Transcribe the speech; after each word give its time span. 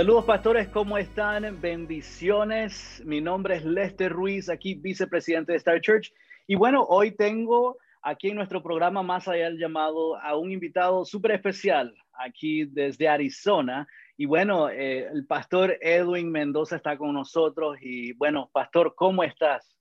Saludos 0.00 0.24
pastores, 0.24 0.66
¿cómo 0.68 0.96
están? 0.96 1.60
Bendiciones. 1.60 3.02
Mi 3.04 3.20
nombre 3.20 3.56
es 3.56 3.66
Lester 3.66 4.10
Ruiz, 4.10 4.48
aquí 4.48 4.72
vicepresidente 4.72 5.52
de 5.52 5.58
Star 5.58 5.78
Church. 5.82 6.10
Y 6.46 6.54
bueno, 6.54 6.86
hoy 6.88 7.10
tengo 7.10 7.76
aquí 8.00 8.30
en 8.30 8.36
nuestro 8.36 8.62
programa 8.62 9.02
Más 9.02 9.28
allá 9.28 9.44
del 9.44 9.58
llamado 9.58 10.16
a 10.16 10.38
un 10.38 10.52
invitado 10.52 11.04
súper 11.04 11.32
especial 11.32 11.94
aquí 12.14 12.64
desde 12.64 13.10
Arizona. 13.10 13.86
Y 14.16 14.24
bueno, 14.24 14.70
eh, 14.70 15.06
el 15.12 15.26
pastor 15.26 15.76
Edwin 15.82 16.32
Mendoza 16.32 16.76
está 16.76 16.96
con 16.96 17.12
nosotros. 17.12 17.76
Y 17.82 18.14
bueno, 18.14 18.48
pastor, 18.54 18.94
¿cómo 18.96 19.22
estás? 19.22 19.76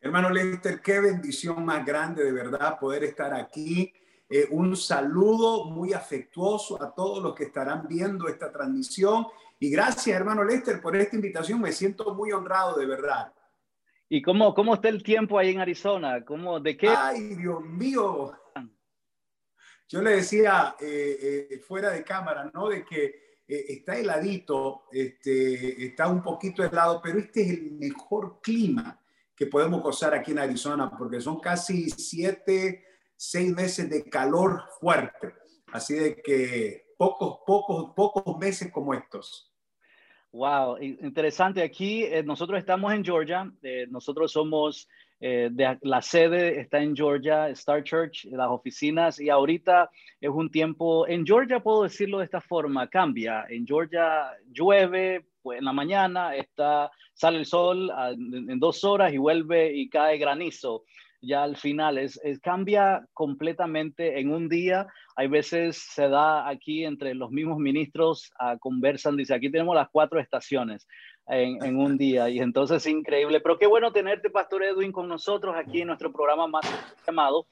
Hermano 0.00 0.30
Lester, 0.30 0.80
qué 0.80 1.00
bendición 1.00 1.62
más 1.66 1.84
grande 1.84 2.24
de 2.24 2.32
verdad 2.32 2.78
poder 2.80 3.04
estar 3.04 3.34
aquí 3.34 3.92
eh, 4.34 4.48
un 4.50 4.74
saludo 4.78 5.66
muy 5.66 5.92
afectuoso 5.92 6.82
a 6.82 6.94
todos 6.94 7.22
los 7.22 7.34
que 7.34 7.44
estarán 7.44 7.86
viendo 7.86 8.28
esta 8.28 8.50
transmisión. 8.50 9.26
Y 9.60 9.68
gracias, 9.68 10.16
hermano 10.16 10.42
Lester, 10.42 10.80
por 10.80 10.96
esta 10.96 11.16
invitación. 11.16 11.60
Me 11.60 11.70
siento 11.70 12.14
muy 12.14 12.32
honrado, 12.32 12.78
de 12.78 12.86
verdad. 12.86 13.30
¿Y 14.08 14.22
cómo, 14.22 14.54
cómo 14.54 14.74
está 14.74 14.88
el 14.88 15.02
tiempo 15.02 15.38
ahí 15.38 15.50
en 15.50 15.60
Arizona? 15.60 16.24
¿Cómo, 16.24 16.60
¿De 16.60 16.78
qué? 16.78 16.88
Ay, 16.88 17.34
Dios 17.34 17.60
mío. 17.62 18.32
Yo 19.86 20.00
le 20.00 20.12
decía 20.12 20.76
eh, 20.80 21.48
eh, 21.50 21.58
fuera 21.58 21.90
de 21.90 22.02
cámara, 22.02 22.50
¿no? 22.54 22.70
De 22.70 22.86
que 22.86 23.20
está 23.46 23.98
heladito, 23.98 24.84
este, 24.90 25.84
está 25.84 26.08
un 26.08 26.22
poquito 26.22 26.64
helado, 26.64 27.02
pero 27.02 27.18
este 27.18 27.42
es 27.42 27.50
el 27.50 27.72
mejor 27.72 28.40
clima 28.40 28.98
que 29.36 29.44
podemos 29.44 29.82
gozar 29.82 30.14
aquí 30.14 30.30
en 30.30 30.38
Arizona, 30.38 30.90
porque 30.96 31.20
son 31.20 31.38
casi 31.38 31.90
siete 31.90 32.91
seis 33.22 33.54
meses 33.54 33.88
de 33.88 34.02
calor 34.10 34.64
fuerte. 34.80 35.32
Así 35.72 35.94
de 35.94 36.20
que 36.20 36.86
pocos, 36.98 37.38
pocos, 37.46 37.92
pocos 37.94 38.36
meses 38.38 38.72
como 38.72 38.94
estos. 38.94 39.48
Wow, 40.32 40.78
interesante. 40.80 41.62
Aquí 41.62 42.02
eh, 42.02 42.24
nosotros 42.24 42.58
estamos 42.58 42.92
en 42.92 43.04
Georgia. 43.04 43.50
Eh, 43.62 43.86
nosotros 43.90 44.32
somos 44.32 44.88
eh, 45.20 45.50
de 45.52 45.78
la 45.82 46.02
sede 46.02 46.58
está 46.58 46.82
en 46.82 46.96
Georgia, 46.96 47.48
Star 47.50 47.84
Church, 47.84 48.24
las 48.24 48.48
oficinas 48.48 49.20
y 49.20 49.30
ahorita 49.30 49.88
es 50.20 50.30
un 50.30 50.50
tiempo 50.50 51.06
en 51.06 51.24
Georgia 51.24 51.60
puedo 51.60 51.84
decirlo 51.84 52.18
de 52.18 52.24
esta 52.24 52.40
forma, 52.40 52.88
cambia. 52.88 53.46
En 53.48 53.64
Georgia 53.64 54.32
llueve, 54.50 55.26
pues 55.42 55.60
en 55.60 55.64
la 55.64 55.72
mañana 55.72 56.34
está 56.34 56.90
sale 57.14 57.38
el 57.38 57.46
sol 57.46 57.88
ah, 57.94 58.10
en 58.10 58.58
dos 58.58 58.82
horas 58.82 59.12
y 59.12 59.18
vuelve 59.18 59.72
y 59.72 59.88
cae 59.88 60.18
granizo 60.18 60.84
ya 61.22 61.44
al 61.44 61.56
final, 61.56 61.98
es, 61.98 62.20
cambia 62.42 63.06
completamente 63.14 64.20
en 64.20 64.32
un 64.32 64.48
día. 64.48 64.88
Hay 65.16 65.28
veces 65.28 65.78
se 65.78 66.08
da 66.08 66.48
aquí 66.48 66.84
entre 66.84 67.14
los 67.14 67.30
mismos 67.30 67.58
ministros, 67.58 68.30
a 68.38 68.58
conversan, 68.58 69.16
dice, 69.16 69.34
aquí 69.34 69.50
tenemos 69.50 69.74
las 69.74 69.88
cuatro 69.90 70.18
estaciones 70.18 70.86
en, 71.28 71.76
un 71.76 71.96
día 71.96 72.28
y 72.28 72.40
entonces 72.40 72.78
es 72.78 72.92
increíble. 72.92 73.40
Pero 73.40 73.58
qué 73.58 73.66
bueno 73.66 73.92
tenerte, 73.92 74.30
Pastor 74.30 74.64
Edwin, 74.64 74.90
con 74.90 75.08
nosotros 75.08 75.54
aquí 75.56 75.80
en 75.80 75.86
nuestro 75.86 76.12
programa 76.12 76.48
más 76.48 76.66
llamado. 77.06 77.46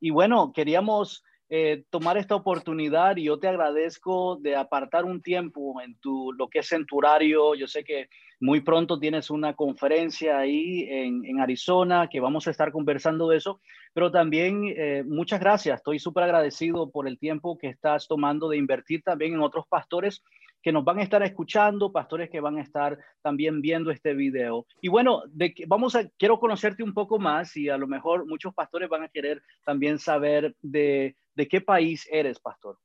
Y 0.00 0.10
bueno, 0.10 0.52
queríamos 0.52 1.24
eh, 1.48 1.84
tomar 1.90 2.16
esta 2.16 2.34
oportunidad 2.34 3.16
y 3.16 3.24
yo 3.24 3.38
te 3.38 3.46
agradezco 3.46 4.36
de 4.40 4.56
apartar 4.56 5.04
un 5.04 5.22
tiempo 5.22 5.80
en 5.80 5.96
tu, 5.98 6.32
lo 6.32 6.48
que 6.48 6.58
es 6.58 6.72
en. 6.72 7.54
Yo 7.54 7.68
sé 7.68 7.84
que 7.84 8.08
muy 8.42 8.60
pronto 8.60 8.98
tienes 8.98 9.30
una 9.30 9.54
conferencia 9.54 10.36
ahí 10.36 10.84
en, 10.90 11.24
en 11.24 11.40
Arizona 11.40 12.08
que 12.10 12.18
vamos 12.18 12.48
a 12.48 12.50
estar 12.50 12.72
conversando 12.72 13.28
de 13.28 13.36
eso, 13.36 13.60
pero 13.94 14.10
también 14.10 14.64
eh, 14.76 15.04
muchas 15.06 15.38
gracias. 15.38 15.76
Estoy 15.76 16.00
súper 16.00 16.24
agradecido 16.24 16.90
por 16.90 17.06
el 17.06 17.20
tiempo 17.20 17.56
que 17.56 17.68
estás 17.68 18.08
tomando 18.08 18.48
de 18.48 18.56
invertir 18.56 19.02
también 19.04 19.34
en 19.34 19.42
otros 19.42 19.66
pastores 19.68 20.24
que 20.60 20.72
nos 20.72 20.84
van 20.84 20.98
a 20.98 21.02
estar 21.02 21.22
escuchando, 21.22 21.92
pastores 21.92 22.30
que 22.30 22.40
van 22.40 22.58
a 22.58 22.62
estar 22.62 22.98
también 23.22 23.60
viendo 23.60 23.92
este 23.92 24.12
video. 24.12 24.66
Y 24.80 24.88
bueno, 24.88 25.22
de 25.28 25.54
que, 25.54 25.64
vamos 25.66 25.94
a, 25.94 26.08
quiero 26.18 26.40
conocerte 26.40 26.82
un 26.82 26.94
poco 26.94 27.20
más 27.20 27.56
y 27.56 27.68
a 27.68 27.76
lo 27.76 27.86
mejor 27.86 28.26
muchos 28.26 28.52
pastores 28.54 28.88
van 28.88 29.04
a 29.04 29.08
querer 29.08 29.40
también 29.64 30.00
saber 30.00 30.54
de, 30.60 31.16
de 31.36 31.48
qué 31.48 31.60
país 31.60 32.08
eres, 32.10 32.40
pastor. 32.40 32.76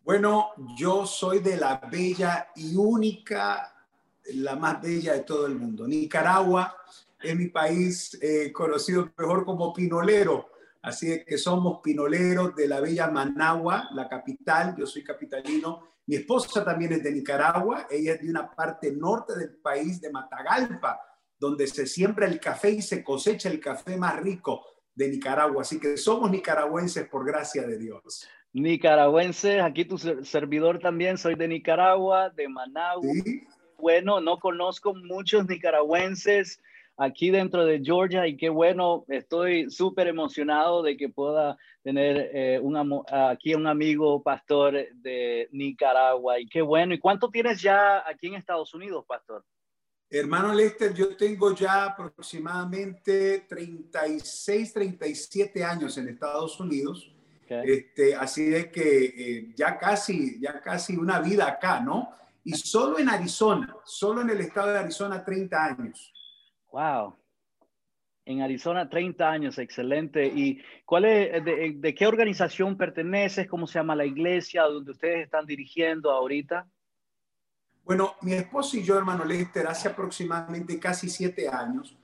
Bueno, 0.00 0.52
yo 0.74 1.04
soy 1.04 1.40
de 1.40 1.58
la 1.58 1.76
bella 1.90 2.48
y 2.56 2.74
única, 2.76 3.74
la 4.34 4.56
más 4.56 4.80
bella 4.80 5.14
de 5.14 5.20
todo 5.20 5.46
el 5.46 5.56
mundo. 5.56 5.86
Nicaragua 5.86 6.76
es 7.20 7.36
mi 7.36 7.48
país 7.48 8.18
eh, 8.20 8.52
conocido 8.52 9.10
mejor 9.16 9.44
como 9.44 9.72
Pinolero. 9.72 10.50
Así 10.82 11.24
que 11.26 11.36
somos 11.36 11.80
pinoleros 11.82 12.54
de 12.54 12.68
la 12.68 12.80
bella 12.80 13.08
Managua, 13.08 13.88
la 13.92 14.08
capital. 14.08 14.74
Yo 14.78 14.86
soy 14.86 15.02
capitalino 15.02 15.88
mi 16.08 16.16
esposa 16.16 16.64
también 16.64 16.94
es 16.94 17.02
de 17.02 17.12
Nicaragua, 17.12 17.86
ella 17.90 18.14
es 18.14 18.22
de 18.22 18.30
una 18.30 18.50
parte 18.50 18.90
norte 18.92 19.36
del 19.36 19.56
país, 19.56 20.00
de 20.00 20.10
Matagalpa, 20.10 20.98
donde 21.38 21.66
se 21.66 21.86
siembra 21.86 22.26
el 22.26 22.40
café 22.40 22.70
y 22.70 22.80
se 22.80 23.04
cosecha 23.04 23.50
el 23.50 23.60
café 23.60 23.94
más 23.98 24.18
rico 24.18 24.64
de 24.94 25.10
Nicaragua. 25.10 25.60
Así 25.60 25.78
que 25.78 25.98
somos 25.98 26.30
nicaragüenses 26.30 27.06
por 27.08 27.26
gracia 27.26 27.66
de 27.66 27.76
Dios. 27.76 28.26
Nicaragüenses, 28.54 29.60
aquí 29.60 29.84
tu 29.84 29.98
servidor 29.98 30.78
también, 30.78 31.18
soy 31.18 31.34
de 31.34 31.46
Nicaragua, 31.46 32.30
de 32.30 32.48
Managua. 32.48 33.12
Bueno, 33.78 34.20
no 34.20 34.38
conozco 34.38 34.92
muchos 34.92 35.46
nicaragüenses 35.48 36.60
aquí 36.96 37.30
dentro 37.30 37.64
de 37.64 37.80
Georgia 37.80 38.26
y 38.26 38.36
qué 38.36 38.48
bueno, 38.48 39.04
estoy 39.06 39.70
súper 39.70 40.08
emocionado 40.08 40.82
de 40.82 40.96
que 40.96 41.08
pueda 41.08 41.56
tener 41.84 42.30
eh, 42.34 42.58
un, 42.60 43.04
aquí 43.10 43.54
un 43.54 43.68
amigo 43.68 44.20
pastor 44.20 44.74
de 44.94 45.48
Nicaragua 45.52 46.40
y 46.40 46.48
qué 46.48 46.60
bueno. 46.60 46.92
¿Y 46.92 46.98
cuánto 46.98 47.30
tienes 47.30 47.62
ya 47.62 48.02
aquí 48.06 48.26
en 48.26 48.34
Estados 48.34 48.74
Unidos, 48.74 49.04
pastor? 49.06 49.44
Hermano 50.10 50.52
Lester, 50.52 50.92
yo 50.92 51.16
tengo 51.16 51.54
ya 51.54 51.84
aproximadamente 51.84 53.46
36, 53.48 54.72
37 54.72 55.62
años 55.62 55.96
en 55.98 56.08
Estados 56.08 56.58
Unidos. 56.58 57.14
Este, 57.48 58.14
así 58.14 58.44
de 58.46 58.70
que 58.70 59.04
eh, 59.04 59.52
ya 59.56 59.78
casi, 59.78 60.38
ya 60.38 60.60
casi 60.60 60.96
una 60.96 61.20
vida 61.20 61.46
acá, 61.46 61.80
¿no? 61.80 62.10
Y 62.44 62.52
solo 62.52 62.98
en 62.98 63.08
Arizona, 63.08 63.76
solo 63.84 64.22
en 64.22 64.30
el 64.30 64.40
estado 64.40 64.72
de 64.72 64.78
Arizona, 64.78 65.24
30 65.24 65.64
años. 65.64 66.12
Wow. 66.72 67.16
En 68.24 68.42
Arizona, 68.42 68.88
30 68.88 69.30
años, 69.30 69.58
excelente. 69.58 70.26
¿Y 70.26 70.62
cuál 70.84 71.06
es, 71.06 71.44
de, 71.44 71.94
qué 71.94 72.06
organización 72.06 72.76
perteneces? 72.76 73.48
¿Cómo 73.48 73.66
se 73.66 73.78
llama 73.78 73.96
la 73.96 74.04
iglesia 74.04 74.64
donde 74.64 74.92
ustedes 74.92 75.24
están 75.24 75.46
dirigiendo 75.46 76.10
ahorita? 76.10 76.66
Bueno, 77.84 78.16
mi 78.20 78.34
esposo 78.34 78.76
y 78.76 78.82
yo, 78.82 78.98
hermano 78.98 79.24
Lester, 79.24 79.66
hace 79.66 79.88
aproximadamente 79.88 80.78
casi 80.78 81.08
siete 81.08 81.48
años, 81.48 81.96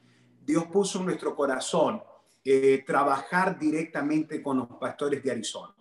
Dios 0.42 0.64
puso 0.66 0.98
en 1.00 1.06
nuestro 1.06 1.36
corazón 1.36 2.02
eh, 2.42 2.82
trabajar 2.86 3.58
directamente 3.58 4.42
con 4.42 4.58
los 4.58 4.68
pastores 4.80 5.22
de 5.22 5.30
Arizona. 5.30 5.74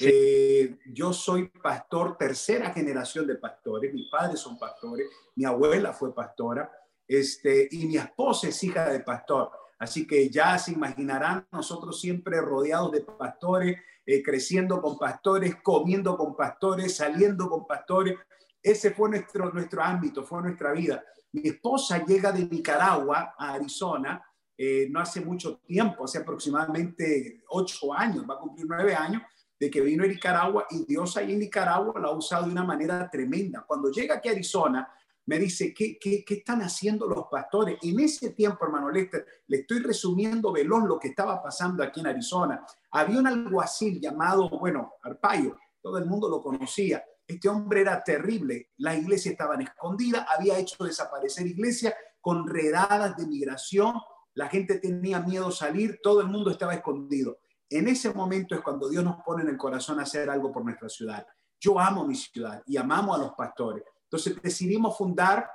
Eh, 0.00 0.78
yo 0.86 1.12
soy 1.12 1.48
pastor, 1.48 2.16
tercera 2.16 2.72
generación 2.72 3.26
de 3.26 3.36
pastores, 3.36 3.92
mis 3.92 4.08
padres 4.08 4.40
son 4.40 4.58
pastores, 4.58 5.08
mi 5.36 5.44
abuela 5.44 5.92
fue 5.92 6.14
pastora, 6.14 6.70
este, 7.06 7.68
y 7.70 7.86
mi 7.86 7.96
esposa 7.96 8.48
es 8.48 8.64
hija 8.64 8.88
de 8.90 9.00
pastor. 9.00 9.50
Así 9.78 10.06
que 10.06 10.28
ya 10.30 10.58
se 10.58 10.72
imaginarán 10.72 11.46
nosotros 11.52 12.00
siempre 12.00 12.40
rodeados 12.40 12.92
de 12.92 13.00
pastores, 13.02 13.78
eh, 14.06 14.22
creciendo 14.22 14.80
con 14.80 14.98
pastores, 14.98 15.56
comiendo 15.62 16.16
con 16.16 16.34
pastores, 16.34 16.96
saliendo 16.96 17.48
con 17.48 17.66
pastores. 17.66 18.18
Ese 18.62 18.90
fue 18.92 19.10
nuestro, 19.10 19.50
nuestro 19.52 19.82
ámbito, 19.82 20.24
fue 20.24 20.42
nuestra 20.42 20.72
vida. 20.72 21.02
Mi 21.32 21.48
esposa 21.48 22.04
llega 22.04 22.32
de 22.32 22.44
Nicaragua 22.46 23.34
a 23.38 23.52
Arizona 23.54 24.22
eh, 24.62 24.88
no 24.90 25.00
hace 25.00 25.22
mucho 25.22 25.56
tiempo, 25.60 26.04
hace 26.04 26.18
aproximadamente 26.18 27.40
ocho 27.48 27.94
años, 27.94 28.26
va 28.28 28.34
a 28.34 28.38
cumplir 28.38 28.66
nueve 28.68 28.94
años 28.94 29.22
de 29.60 29.70
que 29.70 29.82
vino 29.82 30.04
a 30.04 30.06
Nicaragua 30.06 30.66
y 30.70 30.86
Dios 30.86 31.18
ahí 31.18 31.32
en 31.32 31.40
Nicaragua 31.40 32.00
lo 32.00 32.08
ha 32.08 32.16
usado 32.16 32.46
de 32.46 32.52
una 32.52 32.64
manera 32.64 33.10
tremenda. 33.10 33.62
Cuando 33.66 33.90
llega 33.90 34.14
aquí 34.14 34.30
a 34.30 34.32
Arizona, 34.32 34.90
me 35.26 35.38
dice, 35.38 35.74
¿qué, 35.74 35.98
qué, 36.00 36.24
qué 36.24 36.34
están 36.34 36.62
haciendo 36.62 37.06
los 37.06 37.26
pastores? 37.30 37.78
En 37.82 38.00
ese 38.00 38.30
tiempo, 38.30 38.64
hermano 38.64 38.90
Lester, 38.90 39.24
le 39.46 39.58
estoy 39.58 39.80
resumiendo 39.80 40.50
veloz 40.50 40.84
lo 40.84 40.98
que 40.98 41.08
estaba 41.08 41.42
pasando 41.42 41.84
aquí 41.84 42.00
en 42.00 42.06
Arizona. 42.06 42.64
Había 42.90 43.18
un 43.18 43.26
alguacil 43.26 44.00
llamado, 44.00 44.48
bueno, 44.48 44.94
Arpaio, 45.02 45.58
todo 45.82 45.98
el 45.98 46.06
mundo 46.06 46.30
lo 46.30 46.40
conocía. 46.42 47.04
Este 47.26 47.48
hombre 47.48 47.82
era 47.82 48.02
terrible. 48.02 48.70
Las 48.78 48.96
iglesias 48.96 49.32
estaban 49.32 49.60
escondidas, 49.60 50.26
había 50.36 50.58
hecho 50.58 50.82
desaparecer 50.82 51.46
iglesias 51.46 51.94
con 52.20 52.48
redadas 52.48 53.14
de 53.16 53.26
migración. 53.26 53.94
La 54.34 54.48
gente 54.48 54.78
tenía 54.78 55.20
miedo 55.20 55.48
a 55.48 55.52
salir, 55.52 56.00
todo 56.02 56.22
el 56.22 56.28
mundo 56.28 56.50
estaba 56.50 56.74
escondido. 56.74 57.38
En 57.70 57.86
ese 57.86 58.12
momento 58.12 58.56
es 58.56 58.60
cuando 58.62 58.88
Dios 58.88 59.04
nos 59.04 59.22
pone 59.22 59.44
en 59.44 59.48
el 59.48 59.56
corazón 59.56 60.00
a 60.00 60.02
hacer 60.02 60.28
algo 60.28 60.50
por 60.50 60.64
nuestra 60.64 60.88
ciudad. 60.88 61.24
Yo 61.60 61.78
amo 61.78 62.04
mi 62.04 62.16
ciudad 62.16 62.62
y 62.66 62.76
amamos 62.76 63.16
a 63.16 63.22
los 63.22 63.32
pastores. 63.34 63.84
Entonces 64.02 64.42
decidimos 64.42 64.98
fundar 64.98 65.48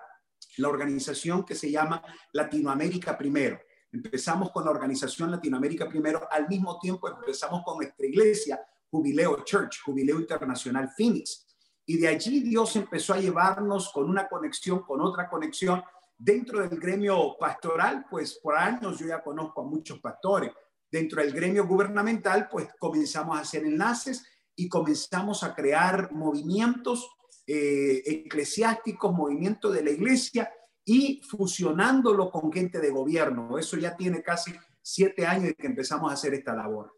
la 0.57 0.69
organización 0.69 1.43
que 1.43 1.55
se 1.55 1.69
llama 1.69 2.01
Latinoamérica 2.31 3.17
Primero. 3.17 3.59
Empezamos 3.91 4.51
con 4.51 4.63
la 4.63 4.71
organización 4.71 5.29
Latinoamérica 5.29 5.89
Primero, 5.89 6.25
al 6.31 6.47
mismo 6.47 6.79
tiempo 6.79 7.09
empezamos 7.09 7.63
con 7.65 7.77
nuestra 7.77 8.05
iglesia, 8.05 8.65
Jubileo 8.89 9.43
Church, 9.43 9.81
Jubileo 9.83 10.19
Internacional 10.19 10.89
Phoenix. 10.95 11.45
Y 11.85 11.97
de 11.97 12.07
allí 12.07 12.39
Dios 12.39 12.75
empezó 12.77 13.13
a 13.13 13.19
llevarnos 13.19 13.91
con 13.91 14.09
una 14.09 14.27
conexión, 14.29 14.83
con 14.83 15.01
otra 15.01 15.29
conexión. 15.29 15.83
Dentro 16.17 16.65
del 16.65 16.79
gremio 16.79 17.35
pastoral, 17.37 18.05
pues 18.09 18.39
por 18.41 18.57
años 18.57 18.97
yo 18.99 19.07
ya 19.07 19.21
conozco 19.21 19.61
a 19.61 19.65
muchos 19.65 19.99
pastores. 19.99 20.51
Dentro 20.95 21.21
del 21.21 21.33
gremio 21.33 21.67
gubernamental, 21.67 22.47
pues 22.49 22.69
comenzamos 22.79 23.37
a 23.37 23.41
hacer 23.41 23.65
enlaces 23.65 24.25
y 24.55 24.69
comenzamos 24.69 25.43
a 25.43 25.53
crear 25.53 26.09
movimientos 26.13 27.05
eh, 27.45 28.01
eclesiásticos, 28.05 29.13
movimientos 29.13 29.73
de 29.75 29.83
la 29.83 29.91
iglesia 29.91 30.49
y 30.85 31.21
fusionándolo 31.27 32.31
con 32.31 32.49
gente 32.49 32.79
de 32.79 32.91
gobierno. 32.91 33.57
Eso 33.59 33.75
ya 33.75 33.97
tiene 33.97 34.23
casi 34.23 34.53
siete 34.81 35.25
años 35.25 35.47
de 35.47 35.55
que 35.55 35.67
empezamos 35.67 36.09
a 36.09 36.13
hacer 36.13 36.33
esta 36.33 36.55
labor. 36.55 36.93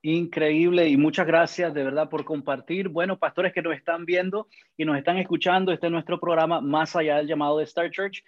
Increíble 0.00 0.88
y 0.88 0.96
muchas 0.96 1.26
gracias 1.26 1.74
de 1.74 1.84
verdad 1.84 2.08
por 2.08 2.24
compartir. 2.24 2.88
Bueno, 2.88 3.18
pastores 3.18 3.52
que 3.52 3.60
nos 3.60 3.76
están 3.76 4.06
viendo 4.06 4.48
y 4.78 4.86
nos 4.86 4.96
están 4.96 5.18
escuchando, 5.18 5.70
este 5.70 5.88
es 5.88 5.92
nuestro 5.92 6.18
programa 6.18 6.62
Más 6.62 6.96
allá 6.96 7.18
del 7.18 7.26
llamado 7.26 7.58
de 7.58 7.64
Star 7.64 7.90
Church. 7.90 8.24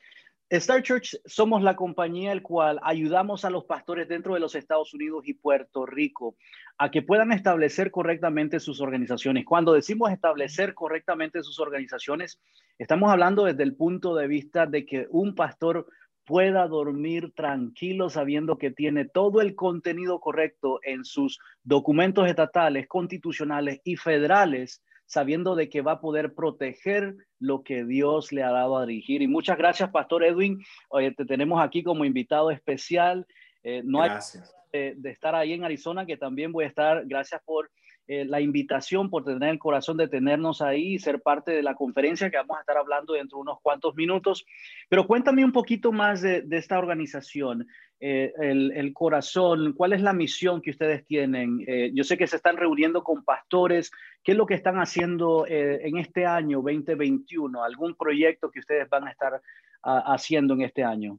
Star 0.58 0.82
Church 0.82 1.16
somos 1.24 1.62
la 1.62 1.74
compañía 1.74 2.30
el 2.30 2.40
cual 2.40 2.78
ayudamos 2.84 3.44
a 3.44 3.50
los 3.50 3.64
pastores 3.64 4.06
dentro 4.08 4.34
de 4.34 4.40
los 4.40 4.54
Estados 4.54 4.94
Unidos 4.94 5.26
y 5.26 5.34
Puerto 5.34 5.84
Rico 5.84 6.36
a 6.78 6.92
que 6.92 7.02
puedan 7.02 7.32
establecer 7.32 7.90
correctamente 7.90 8.60
sus 8.60 8.80
organizaciones. 8.80 9.44
Cuando 9.44 9.72
decimos 9.72 10.12
establecer 10.12 10.72
correctamente 10.74 11.42
sus 11.42 11.58
organizaciones, 11.58 12.40
estamos 12.78 13.10
hablando 13.10 13.46
desde 13.46 13.64
el 13.64 13.74
punto 13.74 14.14
de 14.14 14.28
vista 14.28 14.66
de 14.66 14.86
que 14.86 15.08
un 15.10 15.34
pastor 15.34 15.88
pueda 16.24 16.68
dormir 16.68 17.32
tranquilo 17.34 18.08
sabiendo 18.08 18.56
que 18.56 18.70
tiene 18.70 19.06
todo 19.06 19.40
el 19.40 19.56
contenido 19.56 20.20
correcto 20.20 20.78
en 20.84 21.04
sus 21.04 21.40
documentos 21.64 22.28
estatales, 22.28 22.86
constitucionales 22.86 23.80
y 23.82 23.96
federales 23.96 24.84
sabiendo 25.06 25.54
de 25.54 25.68
que 25.68 25.82
va 25.82 25.92
a 25.92 26.00
poder 26.00 26.34
proteger 26.34 27.14
lo 27.38 27.62
que 27.62 27.84
Dios 27.84 28.32
le 28.32 28.42
ha 28.42 28.50
dado 28.50 28.78
a 28.78 28.86
dirigir. 28.86 29.22
Y 29.22 29.28
muchas 29.28 29.58
gracias, 29.58 29.90
Pastor 29.90 30.24
Edwin. 30.24 30.62
Oye, 30.88 31.12
te 31.12 31.24
tenemos 31.24 31.62
aquí 31.62 31.82
como 31.82 32.04
invitado 32.04 32.50
especial. 32.50 33.26
Eh, 33.62 33.82
no 33.84 34.00
gracias. 34.00 34.54
hay 34.72 34.94
de 34.96 35.10
estar 35.10 35.34
ahí 35.34 35.52
en 35.52 35.64
Arizona, 35.64 36.04
que 36.04 36.16
también 36.16 36.50
voy 36.50 36.64
a 36.64 36.68
estar. 36.68 37.04
Gracias 37.06 37.40
por 37.44 37.70
eh, 38.06 38.26
la 38.26 38.42
invitación, 38.42 39.08
por 39.08 39.24
tener 39.24 39.48
el 39.48 39.58
corazón 39.58 39.96
de 39.96 40.08
tenernos 40.08 40.60
ahí 40.60 40.94
y 40.94 40.98
ser 40.98 41.22
parte 41.22 41.52
de 41.52 41.62
la 41.62 41.74
conferencia 41.74 42.30
que 42.30 42.36
vamos 42.36 42.58
a 42.58 42.60
estar 42.60 42.76
hablando 42.76 43.14
dentro 43.14 43.38
de 43.38 43.42
unos 43.42 43.60
cuantos 43.62 43.94
minutos. 43.94 44.44
Pero 44.90 45.06
cuéntame 45.06 45.42
un 45.42 45.52
poquito 45.52 45.90
más 45.90 46.20
de, 46.20 46.44
esta 46.50 46.78
organización, 46.78 47.66
eh, 48.00 48.32
el, 48.38 48.92
corazón, 48.92 49.72
cuál 49.72 49.92
es 49.92 50.02
la 50.02 50.12
misión 50.12 50.60
que 50.60 50.70
ustedes 50.70 51.06
tienen. 51.06 51.64
Eh, 51.66 51.90
yo 51.94 52.04
sé 52.04 52.18
que 52.18 52.26
se 52.26 52.36
están 52.36 52.56
reuniendo 52.56 53.02
con 53.02 53.24
pastores. 53.24 53.90
¿Qué 54.22 54.32
es 54.32 54.38
lo 54.38 54.46
que 54.46 54.54
están 54.54 54.76
haciendo 54.76 55.46
en 55.46 55.98
este 55.98 56.26
año 56.26 56.62
2021? 56.62 57.62
¿Algún 57.62 57.94
proyecto 57.94 58.50
que 58.50 58.60
ustedes 58.60 58.88
van 58.88 59.06
a 59.06 59.10
estar 59.10 59.40
haciendo 59.82 60.54
en 60.54 60.62
este 60.62 60.82
año? 60.82 61.18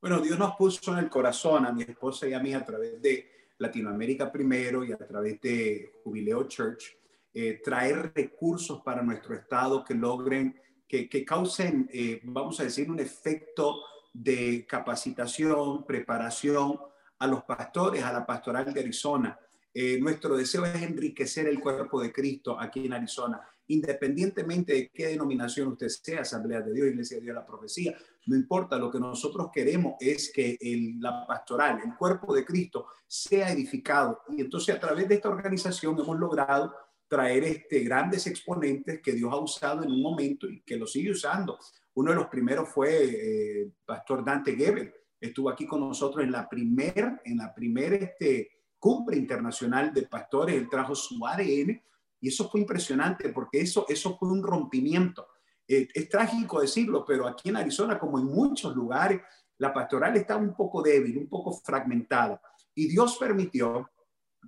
Bueno, 0.00 0.20
Dios 0.20 0.38
nos 0.38 0.54
puso 0.54 0.92
en 0.92 0.98
el 0.98 1.10
corazón 1.10 1.66
a 1.66 1.72
mi 1.72 1.82
esposa 1.82 2.28
y 2.28 2.32
a 2.32 2.40
mí 2.40 2.54
a 2.54 2.64
través 2.64 3.02
de 3.02 3.38
Latinoamérica 3.58 4.30
Primero 4.30 4.84
y 4.84 4.92
a 4.92 4.96
través 4.96 5.40
de 5.40 5.92
Jubileo 6.04 6.44
Church, 6.44 6.96
eh, 7.34 7.60
traer 7.62 8.12
recursos 8.14 8.80
para 8.82 9.02
nuestro 9.02 9.34
Estado 9.34 9.84
que 9.84 9.94
logren, 9.94 10.58
que, 10.86 11.08
que 11.08 11.24
causen, 11.24 11.88
eh, 11.92 12.20
vamos 12.22 12.58
a 12.60 12.64
decir, 12.64 12.90
un 12.90 13.00
efecto 13.00 13.82
de 14.12 14.66
capacitación, 14.66 15.84
preparación 15.84 16.78
a 17.18 17.26
los 17.26 17.42
pastores, 17.44 18.02
a 18.02 18.12
la 18.12 18.26
pastoral 18.26 18.72
de 18.72 18.80
Arizona. 18.80 19.38
Eh, 19.74 19.98
nuestro 20.00 20.36
deseo 20.36 20.64
es 20.64 20.82
enriquecer 20.82 21.46
el 21.46 21.60
cuerpo 21.60 22.00
de 22.00 22.12
Cristo 22.12 22.58
aquí 22.58 22.86
en 22.86 22.94
Arizona 22.94 23.40
independientemente 23.68 24.72
de 24.72 24.90
qué 24.90 25.08
denominación 25.08 25.68
usted 25.68 25.88
sea, 25.88 26.22
Asamblea 26.22 26.60
de 26.62 26.72
Dios, 26.72 26.88
Iglesia 26.88 27.18
de 27.18 27.24
Dios, 27.24 27.34
la 27.34 27.46
profecía, 27.46 27.96
no 28.26 28.36
importa, 28.36 28.76
lo 28.76 28.90
que 28.90 28.98
nosotros 28.98 29.48
queremos 29.52 29.94
es 30.00 30.30
que 30.32 30.58
la 31.00 31.26
pastoral, 31.26 31.80
el 31.84 31.94
cuerpo 31.94 32.34
de 32.34 32.44
Cristo, 32.44 32.86
sea 33.06 33.50
edificado. 33.50 34.22
Y 34.36 34.40
entonces 34.42 34.74
a 34.74 34.80
través 34.80 35.08
de 35.08 35.14
esta 35.14 35.28
organización 35.28 35.98
hemos 35.98 36.18
logrado 36.18 36.74
traer 37.08 37.44
este, 37.44 37.80
grandes 37.80 38.26
exponentes 38.26 39.00
que 39.00 39.12
Dios 39.12 39.32
ha 39.32 39.38
usado 39.38 39.82
en 39.82 39.90
un 39.90 40.02
momento 40.02 40.46
y 40.48 40.60
que 40.60 40.76
lo 40.76 40.86
sigue 40.86 41.10
usando. 41.10 41.58
Uno 41.94 42.10
de 42.10 42.16
los 42.16 42.26
primeros 42.26 42.68
fue 42.68 43.62
eh, 43.62 43.72
Pastor 43.84 44.24
Dante 44.24 44.54
Gebel. 44.54 44.92
Estuvo 45.20 45.48
aquí 45.48 45.66
con 45.66 45.80
nosotros 45.80 46.22
en 46.22 46.30
la 46.30 46.48
primer, 46.48 47.20
en 47.24 47.38
la 47.38 47.52
primer 47.52 47.94
este, 47.94 48.50
cumbre 48.78 49.16
internacional 49.16 49.92
de 49.92 50.02
pastores. 50.02 50.54
Él 50.54 50.68
trajo 50.68 50.94
su 50.94 51.26
ADN 51.26 51.82
y 52.20 52.28
eso 52.28 52.48
fue 52.48 52.60
impresionante 52.60 53.30
porque 53.30 53.60
eso, 53.60 53.86
eso 53.88 54.16
fue 54.16 54.30
un 54.30 54.42
rompimiento. 54.42 55.26
Eh, 55.66 55.88
es 55.92 56.08
trágico 56.08 56.60
decirlo, 56.60 57.04
pero 57.06 57.26
aquí 57.26 57.48
en 57.48 57.56
Arizona, 57.56 57.98
como 57.98 58.18
en 58.18 58.26
muchos 58.26 58.74
lugares, 58.76 59.20
la 59.58 59.72
pastoral 59.72 60.16
está 60.16 60.36
un 60.36 60.54
poco 60.54 60.82
débil, 60.82 61.18
un 61.18 61.28
poco 61.28 61.52
fragmentada. 61.52 62.40
Y 62.74 62.86
Dios 62.88 63.16
permitió 63.18 63.90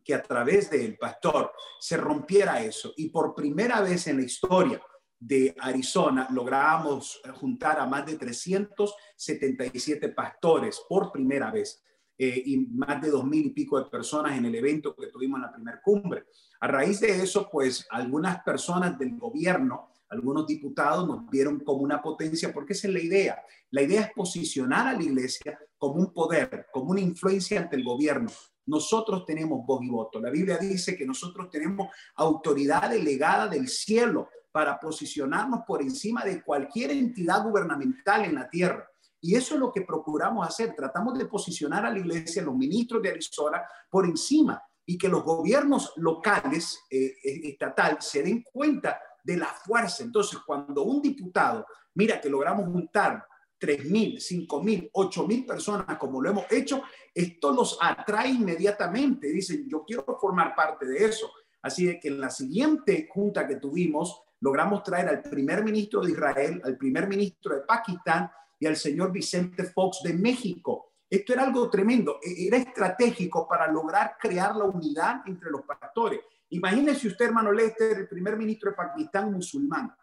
que 0.05 0.15
a 0.15 0.23
través 0.23 0.71
del 0.71 0.97
pastor 0.97 1.53
se 1.79 1.97
rompiera 1.97 2.63
eso. 2.63 2.93
Y 2.97 3.11
por 3.11 3.35
primera 3.35 3.81
vez 3.81 4.07
en 4.07 4.19
la 4.19 4.25
historia 4.25 4.81
de 5.19 5.55
Arizona 5.61 6.27
logramos 6.31 7.21
juntar 7.35 7.79
a 7.79 7.87
más 7.87 8.07
de 8.07 8.17
377 8.17 10.09
pastores 10.11 10.83
por 10.89 11.13
primera 11.13 11.51
vez. 11.51 11.83
Eh, 12.23 12.43
y 12.45 12.59
más 12.67 13.01
de 13.01 13.09
dos 13.09 13.25
mil 13.25 13.47
y 13.47 13.51
pico 13.51 13.79
de 13.79 13.89
personas 13.89 14.37
en 14.37 14.45
el 14.45 14.55
evento 14.55 14.95
que 14.95 15.07
tuvimos 15.07 15.39
en 15.39 15.43
la 15.43 15.53
primera 15.53 15.81
cumbre. 15.83 16.27
A 16.61 16.67
raíz 16.67 17.01
de 17.01 17.23
eso, 17.23 17.49
pues 17.51 17.87
algunas 17.89 18.43
personas 18.43 18.99
del 18.99 19.17
gobierno, 19.17 19.91
algunos 20.11 20.47
diputados 20.47 21.09
nos 21.09 21.31
vieron 21.31 21.61
como 21.61 21.81
una 21.81 22.03
potencia, 22.03 22.53
porque 22.53 22.75
esa 22.75 22.89
es 22.89 22.93
la 22.93 23.01
idea. 23.01 23.43
La 23.71 23.81
idea 23.81 24.03
es 24.03 24.13
posicionar 24.13 24.87
a 24.87 24.93
la 24.93 25.03
iglesia 25.03 25.59
como 25.79 25.95
un 25.95 26.13
poder, 26.13 26.67
como 26.71 26.91
una 26.91 27.01
influencia 27.01 27.59
ante 27.59 27.77
el 27.77 27.85
gobierno. 27.85 28.29
Nosotros 28.67 29.25
tenemos 29.25 29.65
voz 29.67 29.83
y 29.83 29.89
voto. 29.89 30.21
La 30.21 30.31
Biblia 30.31 30.59
dice 30.59 30.97
que 30.97 31.07
nosotros 31.07 31.51
tenemos 31.51 31.89
autoridad 32.15 32.91
delegada 32.91 33.49
del 33.49 33.69
cielo 33.69 34.29
para 34.53 34.79
posicionarnos 34.79 35.61
por 35.67 35.83
encima 35.83 36.25
de 36.25 36.43
cualquier 36.43 36.91
entidad 36.91 37.43
gubernamental 37.45 38.25
en 38.25 38.35
la 38.35 38.49
tierra. 38.49 38.89
Y 39.21 39.35
eso 39.35 39.55
es 39.55 39.61
lo 39.61 39.73
que 39.73 39.83
procuramos 39.83 40.47
hacer. 40.47 40.75
Tratamos 40.75 41.19
de 41.19 41.27
posicionar 41.27 41.85
a 41.85 41.91
la 41.91 41.99
iglesia, 41.99 42.43
los 42.43 42.55
ministros 42.55 43.03
de 43.03 43.11
Arizona, 43.11 43.63
por 43.91 44.07
encima 44.07 44.63
y 44.87 44.99
que 44.99 45.09
los 45.09 45.23
gobiernos 45.23 45.93
locales, 45.97 46.81
eh, 46.91 47.15
estatal, 47.23 47.99
se 48.01 48.23
den 48.23 48.43
cuenta 48.43 48.99
de 49.23 49.37
la 49.37 49.47
fuerza. 49.47 50.03
Entonces, 50.03 50.39
cuando 50.45 50.83
un 50.83 51.01
diputado 51.03 51.67
mira 51.95 52.21
que 52.21 52.31
logramos 52.31 52.67
juntar 52.67 53.25
3.000, 53.61 54.17
5.000, 54.49 54.91
8.000 54.93 55.47
personas 55.47 55.99
como 55.99 56.23
lo 56.23 56.31
hemos 56.31 56.51
hecho, 56.51 56.83
esto 57.15 57.53
los 57.53 57.79
atrae 57.81 58.31
inmediatamente. 58.31 59.29
Dicen, 59.29 59.69
yo 59.69 59.85
quiero 59.85 60.05
formar 60.19 60.55
parte 60.55 60.87
de 60.87 61.05
eso. 61.05 61.31
Así 61.63 61.85
de 61.85 62.01
que 62.01 62.09
en 62.09 62.21
la 62.21 62.31
siguiente 62.31 63.07
junta 63.13 63.47
que 63.47 63.57
tuvimos, 63.57 64.23
logramos 64.41 64.83
traer 64.83 65.09
al 65.09 65.23
primer 65.23 65.63
ministro 65.63 66.01
de 66.01 66.13
Israel, 66.13 66.63
al 66.65 66.79
primer 66.79 67.07
ministro 67.07 67.55
de 67.55 67.61
Pakistán 67.63 68.31
y 68.59 68.67
al 68.67 68.77
señor 68.77 69.13
Vicente 69.13 69.65
Fox 69.65 70.01
de 70.03 70.15
México. 70.15 70.95
Esto 71.09 71.35
era 71.35 71.43
algo 71.43 71.69
tremendo, 71.69 72.19
e-, 72.23 72.47
era 72.47 72.57
estratégico 72.57 73.47
para 73.47 73.71
lograr 73.71 74.17
crear 74.19 74.57
la 74.57 74.65
unidad 74.65 75.23
entre 75.27 75.51
los 75.51 75.63
pastores. 75.63 76.21
Imagínese 76.51 77.09
usted, 77.09 77.27
hermano 77.27 77.53
Lester, 77.53 77.99
el 77.99 78.09
primer 78.09 78.37
ministro 78.37 78.71
de 78.71 78.77
Pakistán 78.77 79.31
musulmán, 79.33 79.95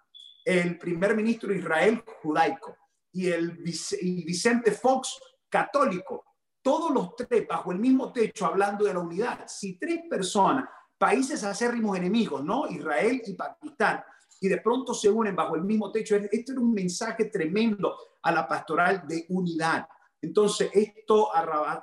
el 0.46 0.78
primer 0.78 1.16
ministro 1.16 1.50
de 1.50 1.58
Israel 1.58 2.04
judaico 2.22 2.78
y 3.12 3.28
el 3.30 3.52
Vicente 3.58 4.72
Fox 4.72 5.20
católico, 5.50 6.26
todos 6.62 6.92
los 6.92 7.16
tres 7.16 7.48
bajo 7.48 7.72
el 7.72 7.80
mismo 7.80 8.12
techo 8.12 8.46
hablando 8.46 8.86
de 8.86 8.94
la 8.94 9.00
unidad. 9.00 9.46
Si 9.48 9.78
tres 9.80 10.02
personas, 10.10 10.70
países 10.98 11.44
acérrimos 11.44 11.98
enemigos, 11.98 12.44
¿no? 12.44 12.68
Israel 12.68 13.22
y 13.26 13.34
Pakistán, 13.34 14.04
y 14.42 14.48
de 14.48 14.58
pronto 14.58 14.94
se 14.94 15.10
unen 15.10 15.36
bajo 15.36 15.56
el 15.56 15.64
mismo 15.64 15.92
techo. 15.92 16.16
Esto 16.16 16.52
era 16.52 16.62
un 16.62 16.74
mensaje 16.74 17.26
tremendo 17.26 17.96
a 18.22 18.32
la 18.32 18.48
pastoral 18.48 19.08
de 19.08 19.26
unidad. 19.30 19.88
Entonces, 20.22 20.70
esto, 20.74 21.30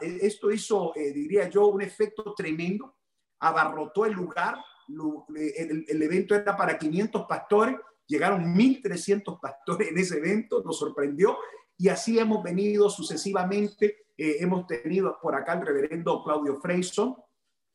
esto 0.01 0.51
hizo, 0.51 0.95
eh, 0.97 1.13
diría 1.13 1.49
yo, 1.49 1.69
un 1.69 1.83
efecto 1.83 2.35
tremendo, 2.35 2.97
abarrotó 3.41 4.07
el 4.07 4.13
lugar, 4.13 4.59
el, 4.89 5.85
el 5.89 6.03
evento 6.03 6.35
era 6.35 6.57
para 6.57 6.77
500 6.77 7.27
pastores, 7.27 7.77
llegaron 8.07 8.55
1.300 8.55 9.41
pastores 9.41 9.89
en 9.89 9.99
ese 9.99 10.19
evento, 10.19 10.63
nos 10.65 10.79
sorprendió 10.79 11.37
y 11.77 11.89
así 11.89 12.19
hemos 12.19 12.43
venido 12.43 12.89
sucesivamente. 12.89 14.07
Eh, 14.17 14.37
hemos 14.41 14.67
tenido 14.67 15.19
por 15.21 15.35
acá 15.35 15.55
el 15.55 15.67
reverendo 15.67 16.23
Claudio 16.23 16.61
Freyson, 16.61 17.17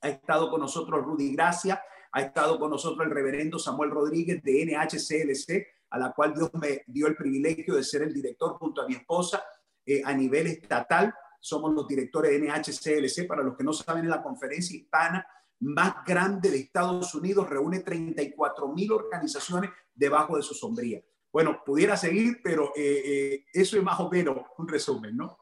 ha 0.01 0.09
estado 0.09 0.49
con 0.49 0.61
nosotros 0.61 1.03
Rudy 1.03 1.33
Gracia, 1.33 1.83
ha 2.11 2.21
estado 2.21 2.57
con 2.57 2.71
nosotros 2.71 3.05
el 3.05 3.13
reverendo 3.13 3.59
Samuel 3.59 3.91
Rodríguez 3.91 4.41
de 4.41 4.65
NHCLC, 4.65 5.67
a 5.89 5.99
la 5.99 6.13
cual 6.13 6.33
Dios 6.33 6.49
me 6.53 6.83
dio 6.87 7.07
el 7.07 7.15
privilegio 7.15 7.75
de 7.75 7.83
ser 7.83 8.03
el 8.03 8.13
director 8.13 8.53
junto 8.53 8.81
a 8.81 8.87
mi 8.87 8.95
esposa 8.95 9.43
eh, 9.85 10.01
a 10.05 10.13
nivel 10.13 10.47
estatal. 10.47 11.13
Somos 11.41 11.73
los 11.73 11.87
directores 11.87 12.31
de 12.31 12.39
NHCLC. 12.39 13.27
Para 13.27 13.43
los 13.43 13.57
que 13.57 13.63
no 13.63 13.73
saben, 13.73 14.05
en 14.05 14.09
la 14.09 14.23
conferencia 14.23 14.77
hispana 14.77 15.25
más 15.59 16.05
grande 16.05 16.49
de 16.49 16.59
Estados 16.59 17.13
Unidos, 17.15 17.49
reúne 17.49 17.79
34 17.79 18.67
mil 18.69 18.91
organizaciones 18.91 19.71
debajo 19.93 20.37
de 20.37 20.43
su 20.43 20.53
sombría. 20.53 21.01
Bueno, 21.31 21.61
pudiera 21.65 21.95
seguir, 21.95 22.39
pero 22.43 22.71
eh, 22.75 23.01
eh, 23.05 23.45
eso 23.53 23.77
es 23.77 23.83
más 23.83 23.99
o 23.99 24.09
menos 24.09 24.37
un 24.57 24.67
resumen, 24.67 25.15
¿no? 25.15 25.37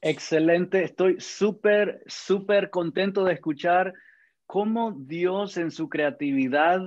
Excelente, 0.00 0.82
estoy 0.82 1.20
súper, 1.20 2.02
súper 2.06 2.70
contento 2.70 3.24
de 3.24 3.34
escuchar 3.34 3.92
cómo 4.46 4.92
Dios 4.92 5.56
en 5.56 5.70
su 5.70 5.88
creatividad 5.88 6.80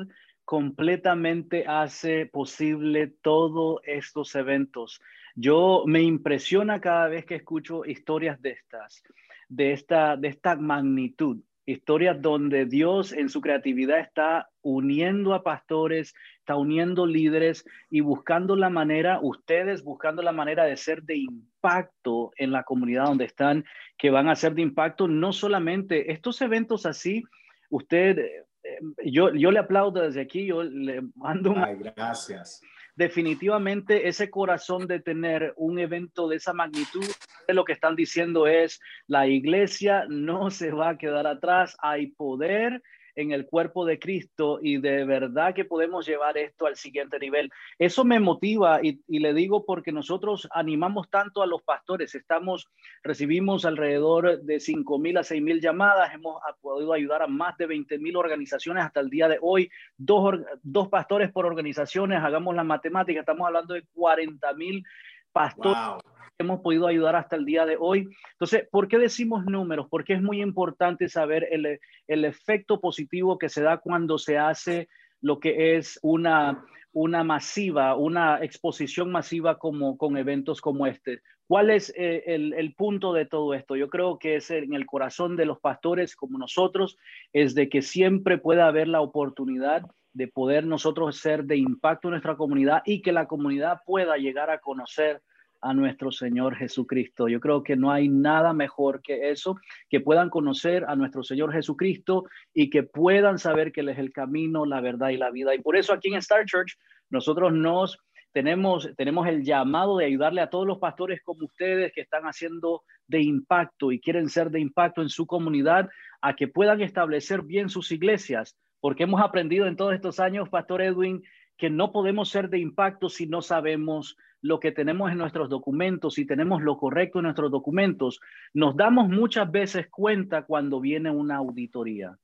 completamente 0.44 1.66
hace 1.68 2.26
posible 2.26 3.08
todos 3.22 3.80
estos 3.86 4.36
eventos. 4.36 5.00
Yo 5.36 5.84
me 5.86 6.02
impresiona 6.02 6.82
cada 6.82 7.08
vez 7.08 7.26
que 7.26 7.36
escucho 7.36 7.86
historias 7.86 8.42
de 8.42 8.52
estas, 8.52 9.04
de 9.48 9.72
esta, 9.72 10.18
de 10.18 10.28
esta 10.28 10.56
magnitud 10.56 11.42
historias 11.72 12.22
donde 12.22 12.66
Dios 12.66 13.12
en 13.12 13.30
su 13.30 13.42
creatividad 13.42 14.00
está 14.00 14.50
uniendo 14.62 15.34
a 15.34 15.44
pastores, 15.44 16.13
está 16.40 16.56
uniendo 16.56 17.06
líderes 17.06 17.66
y 17.90 18.01
buscando 18.01 18.56
la 18.56 18.70
manera, 18.70 19.20
ustedes 19.22 19.84
buscando 19.84 20.22
la 20.22 20.32
manera 20.32 20.66
de 20.66 20.78
ser 20.78 21.04
de 21.04 21.18
impacto 21.18 22.32
en 22.38 22.51
la 22.51 22.63
comunidad 22.63 23.06
donde 23.06 23.25
están, 23.25 23.66
que 23.98 24.10
van 24.10 24.30
a 24.30 24.36
ser 24.36 24.54
de 24.54 24.62
impacto 24.62 25.08
no 25.08 25.34
solamente 25.34 26.12
estos 26.12 26.42
eventos 26.42 26.86
así, 26.86 27.24
usted, 27.70 28.20
eh, 28.20 28.80
yo, 29.06 29.34
yo 29.34 29.51
le 29.51 29.60
aplaudo 29.60 30.01
desde 30.01 30.22
aquí, 30.22 30.46
yo 30.46 30.63
le 30.63 31.01
mando 31.16 31.51
un... 31.51 31.62
gracias 31.96 32.62
definitivamente 32.96 34.08
ese 34.08 34.30
corazón 34.30 34.88
de 34.88 35.00
tener 35.00 35.54
un 35.58 35.80
evento 35.80 36.28
de 36.28 36.38
esa 36.38 36.54
magnitud, 36.54 37.06
lo 37.48 37.66
que 37.66 37.74
están 37.74 37.96
diciendo 37.96 38.48
es, 38.48 38.80
la 39.08 39.28
iglesia 39.28 40.06
no 40.10 40.50
se 40.52 40.72
va 40.72 40.90
a 40.90 40.98
quedar 40.98 41.28
atrás, 41.28 41.76
hay 41.82 42.08
poder 42.08 42.82
en 43.15 43.32
el 43.32 43.46
cuerpo 43.46 43.86
de 43.86 44.00
Cristo 44.00 44.60
y 44.62 44.77
de 44.77 45.06
verdad 45.06 45.53
que 45.53 45.65
podemos 45.65 46.06
llevar 46.06 46.38
esto 46.38 46.65
al 46.65 46.75
siguiente 46.75 47.20
nivel. 47.20 47.50
Eso 47.80 48.03
me 48.03 48.20
motiva 48.20 48.80
y, 48.82 49.01
le 49.08 49.34
digo 49.34 49.65
porque 49.65 49.91
nosotros 49.91 50.48
animamos 50.51 51.10
tanto 51.10 51.41
a 51.41 51.48
los 51.48 51.62
pastores. 51.62 52.15
Estamos, 52.15 52.68
recibimos 53.03 53.65
alrededor 53.65 54.41
de 54.41 54.60
5 54.60 55.00
mil 55.00 55.18
a 55.18 55.24
6 55.24 55.41
mil 55.41 55.62
llamadas. 55.62 56.13
Hemos 56.13 56.41
podido 56.62 56.94
ayudar 56.94 57.22
a 57.22 57.27
más 57.27 57.58
de 57.58 57.68
20 57.68 58.00
mil 58.00 58.15
organizaciones 58.15 58.84
hasta 58.84 59.00
el 59.00 59.10
día 59.10 59.27
de 59.27 59.38
hoy. 59.41 59.70
Dos, 59.98 60.39
dos 60.63 60.88
pastores 60.89 61.32
por 61.32 61.46
organizaciones. 61.46 62.24
Hagamos 62.24 62.56
la 62.56 62.63
matemática. 62.63 63.20
Estamos 63.20 63.46
hablando 63.48 63.74
de 63.74 63.84
40 63.94 64.53
mil 64.53 64.84
pastores 65.32 66.01
hemos 66.42 66.62
podido 66.62 66.88
ayudar 66.88 67.16
hasta 67.16 67.36
el 67.36 67.46
día 67.46 67.66
de 67.66 67.78
hoy. 67.80 68.08
Entonces, 68.34 68.68
¿por 68.70 68.88
qué 68.88 68.98
decimos 68.98 69.46
números? 69.46 69.88
Porque 69.90 70.14
es 70.14 70.22
muy 70.22 70.42
importante 70.42 71.10
saber 71.10 71.48
el, 71.52 71.80
el 72.08 72.26
efecto 72.26 72.80
positivo 72.80 73.38
que 73.38 73.50
se 73.50 73.64
da 73.64 73.78
cuando 73.78 74.18
se 74.18 74.38
hace 74.38 74.90
lo 75.22 75.40
que 75.40 75.78
es 75.78 76.00
una, 76.02 76.66
una 76.94 77.24
masiva, 77.24 77.96
una 77.96 78.44
exposición 78.44 79.12
masiva 79.12 79.58
como 79.58 79.98
con 79.98 80.18
eventos 80.18 80.62
como 80.62 80.88
este. 80.88 81.22
¿Cuál 81.48 81.70
es 81.70 81.94
eh, 81.98 82.24
el, 82.28 82.54
el, 82.54 82.74
punto 82.76 83.14
de 83.14 83.26
todo 83.26 83.54
esto? 83.54 83.76
Yo 83.76 83.90
creo 83.90 84.18
que 84.18 84.38
es 84.38 84.52
en 84.52 84.74
el 84.74 84.86
corazón 84.86 85.36
de 85.36 85.46
los 85.46 85.60
pastores 85.60 86.16
como 86.16 86.38
nosotros, 86.38 86.98
es 87.34 87.56
de 87.56 87.70
que 87.70 87.82
siempre 87.82 88.38
pueda 88.38 88.68
haber 88.68 88.88
la 88.88 89.02
oportunidad 89.02 89.84
de 90.14 90.28
poder 90.28 90.66
nosotros 90.66 91.18
ser 91.18 91.46
de 91.46 91.58
impacto 91.58 92.08
en 92.08 92.12
nuestra 92.12 92.36
comunidad 92.36 92.82
y 92.86 93.02
que 93.02 93.12
la 93.12 93.28
comunidad 93.28 93.82
pueda 93.86 94.18
llegar 94.18 94.50
a 94.50 94.60
conocer 94.60 95.22
a 95.62 95.74
nuestro 95.74 96.12
Señor 96.12 96.56
Jesucristo. 96.56 97.27
Yo 97.27 97.39
creo 97.39 97.63
que 97.63 97.75
no 97.75 97.91
hay 97.91 98.10
nada 98.10 98.53
mejor 98.53 99.01
que 99.01 99.30
eso, 99.32 99.58
que 99.89 100.00
puedan 100.00 100.30
conocer 100.30 100.86
a 100.88 100.96
nuestro 100.96 101.24
Señor 101.24 101.53
Jesucristo 101.53 102.25
y 102.53 102.70
que 102.70 102.84
puedan 102.84 103.38
saber 103.38 103.72
que 103.72 103.82
Él 103.82 103.89
es 103.89 104.00
el 104.00 104.12
camino, 104.12 104.65
la 104.65 104.82
verdad 104.82 105.10
y 105.10 105.18
la 105.18 105.32
vida. 105.32 105.53
Y 105.56 105.60
por 105.60 105.75
eso 105.75 105.94
aquí 105.94 106.10
en 106.10 106.15
Star 106.15 106.46
Church 106.46 106.77
nosotros 107.10 107.53
nos 107.53 107.98
tenemos, 108.32 108.89
tenemos 108.96 109.27
el 109.27 109.44
llamado 109.44 109.98
de 109.98 110.06
ayudarle 110.06 110.41
a 110.41 110.50
todos 110.50 110.65
los 110.65 110.80
pastores 110.80 111.22
como 111.24 111.46
ustedes 111.46 111.91
que 111.94 112.01
están 112.01 112.24
haciendo 112.24 112.84
de 113.08 113.22
impacto 113.22 113.91
y 113.91 114.00
quieren 114.00 114.30
ser 114.30 114.50
de 114.51 114.60
impacto 114.62 115.01
en 115.01 115.10
su 115.10 115.25
comunidad, 115.27 115.89
a 116.22 116.36
que 116.36 116.48
puedan 116.48 116.82
establecer 116.82 117.41
bien 117.41 117.70
sus 117.70 117.91
iglesias, 117.91 118.56
porque 118.80 119.03
hemos 119.03 119.22
aprendido 119.22 119.68
en 119.68 119.75
todos 119.75 119.94
estos 119.94 120.20
años, 120.20 120.50
Pastor 120.50 120.82
Edwin, 120.82 121.24
que 121.62 121.70
no 121.70 121.91
podemos 121.91 122.27
ser 122.27 122.50
de 122.50 122.58
impacto 122.58 123.08
si 123.08 123.27
no 123.27 123.44
sabemos 123.44 124.18
lo 124.41 124.60
que 124.60 124.72
tenemos 124.72 125.12
en 125.12 125.20
nuestros 125.20 125.48
documentos, 125.48 126.15
si 126.15 126.25
tenemos 126.25 126.63
lo 126.63 126.75
correcto 126.75 127.20
en 127.20 127.25
nuestros 127.25 127.51
documentos, 127.51 128.20
nos 128.51 128.75
damos 128.75 129.10
muchas 129.10 129.51
veces 129.51 129.88
cuenta 129.88 130.41
cuando 130.41 130.82
viene 130.82 131.12
una 131.12 131.36
auditoría. 131.36 132.18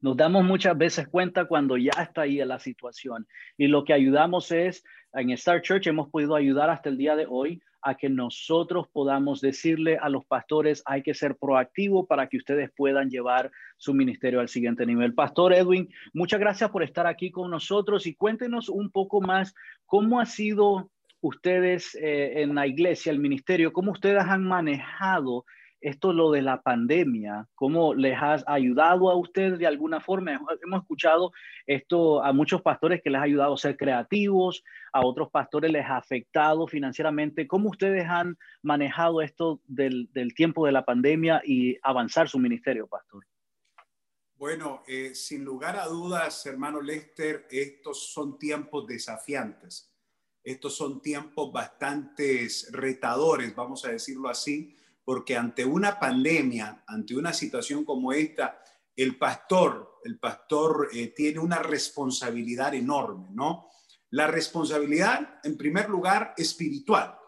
Nos 0.00 0.16
damos 0.16 0.42
muchas 0.42 0.74
veces 0.78 1.06
cuenta 1.06 1.44
cuando 1.44 1.76
ya 1.76 1.92
está 2.00 2.22
ahí 2.22 2.42
la 2.46 2.58
situación. 2.58 3.28
Y 3.58 3.66
lo 3.66 3.84
que 3.84 3.92
ayudamos 3.92 4.50
es, 4.52 4.82
en 5.12 5.28
Star 5.32 5.60
Church 5.60 5.86
hemos 5.86 6.08
podido 6.08 6.34
ayudar 6.34 6.70
hasta 6.70 6.88
el 6.88 6.96
día 6.96 7.16
de 7.16 7.26
hoy 7.28 7.60
a 7.84 7.96
que 7.96 8.08
nosotros 8.08 8.88
podamos 8.88 9.40
decirle 9.40 9.98
a 9.98 10.08
los 10.08 10.24
pastores, 10.24 10.82
hay 10.86 11.02
que 11.02 11.14
ser 11.14 11.36
proactivo 11.36 12.06
para 12.06 12.28
que 12.28 12.38
ustedes 12.38 12.70
puedan 12.74 13.10
llevar 13.10 13.50
su 13.76 13.92
ministerio 13.92 14.40
al 14.40 14.48
siguiente 14.48 14.86
nivel. 14.86 15.14
Pastor 15.14 15.52
Edwin, 15.52 15.88
muchas 16.14 16.40
gracias 16.40 16.70
por 16.70 16.82
estar 16.82 17.06
aquí 17.06 17.30
con 17.30 17.50
nosotros 17.50 18.06
y 18.06 18.14
cuéntenos 18.14 18.68
un 18.68 18.90
poco 18.90 19.20
más 19.20 19.54
cómo 19.84 20.18
ha 20.18 20.26
sido 20.26 20.90
ustedes 21.20 21.94
eh, 21.94 22.42
en 22.42 22.54
la 22.54 22.66
iglesia, 22.66 23.12
el 23.12 23.18
ministerio, 23.18 23.72
cómo 23.72 23.92
ustedes 23.92 24.24
han 24.24 24.44
manejado 24.44 25.44
esto, 25.84 26.12
lo 26.12 26.30
de 26.30 26.40
la 26.40 26.62
pandemia, 26.62 27.46
cómo 27.54 27.94
les 27.94 28.16
ha 28.16 28.42
ayudado 28.46 29.10
a 29.10 29.16
ustedes 29.16 29.58
de 29.58 29.66
alguna 29.66 30.00
forma. 30.00 30.40
Hemos 30.62 30.80
escuchado 30.82 31.32
esto 31.66 32.24
a 32.24 32.32
muchos 32.32 32.62
pastores 32.62 33.02
que 33.02 33.10
les 33.10 33.20
ha 33.20 33.24
ayudado 33.24 33.52
a 33.54 33.58
ser 33.58 33.76
creativos, 33.76 34.64
a 34.92 35.04
otros 35.04 35.30
pastores 35.30 35.70
les 35.70 35.84
ha 35.84 35.98
afectado 35.98 36.66
financieramente. 36.66 37.46
¿Cómo 37.46 37.68
ustedes 37.68 38.06
han 38.08 38.38
manejado 38.62 39.20
esto 39.20 39.60
del, 39.66 40.08
tiempo 40.34 40.64
de 40.64 40.72
la 40.72 40.86
pandemia 40.86 41.42
y 41.44 41.76
avanzar 41.82 42.28
su 42.28 42.38
ministerio, 42.38 42.86
pastor? 42.86 43.24
Bueno, 44.36 44.82
eh, 44.88 45.14
sin 45.14 45.44
lugar 45.44 45.76
a 45.76 45.86
dudas, 45.86 46.46
hermano 46.46 46.80
Lester, 46.80 47.46
estos 47.50 48.12
son 48.12 48.38
tiempos 48.38 48.86
desafiantes 48.86 49.94
estos 50.44 50.76
son 50.76 51.00
tiempos 51.00 51.50
bastante 51.50 52.46
retadores, 52.70 53.56
vamos 53.56 53.82
a 53.86 53.92
decirlo 53.92 54.28
así, 54.28 54.76
porque 55.04 55.36
ante 55.36 55.64
una 55.64 55.98
pandemia, 55.98 56.84
ante 56.86 57.14
una 57.14 57.32
situación 57.32 57.84
como 57.84 58.12
esta, 58.12 58.60
el 58.96 59.18
pastor, 59.18 60.00
el 60.04 60.18
pastor 60.18 60.88
eh, 60.92 61.08
tiene 61.08 61.40
una 61.40 61.58
responsabilidad 61.58 62.74
enorme, 62.74 63.28
¿no? 63.32 63.68
La 64.10 64.26
responsabilidad, 64.28 65.40
en 65.42 65.56
primer 65.56 65.90
lugar, 65.90 66.34
espiritual, 66.36 67.18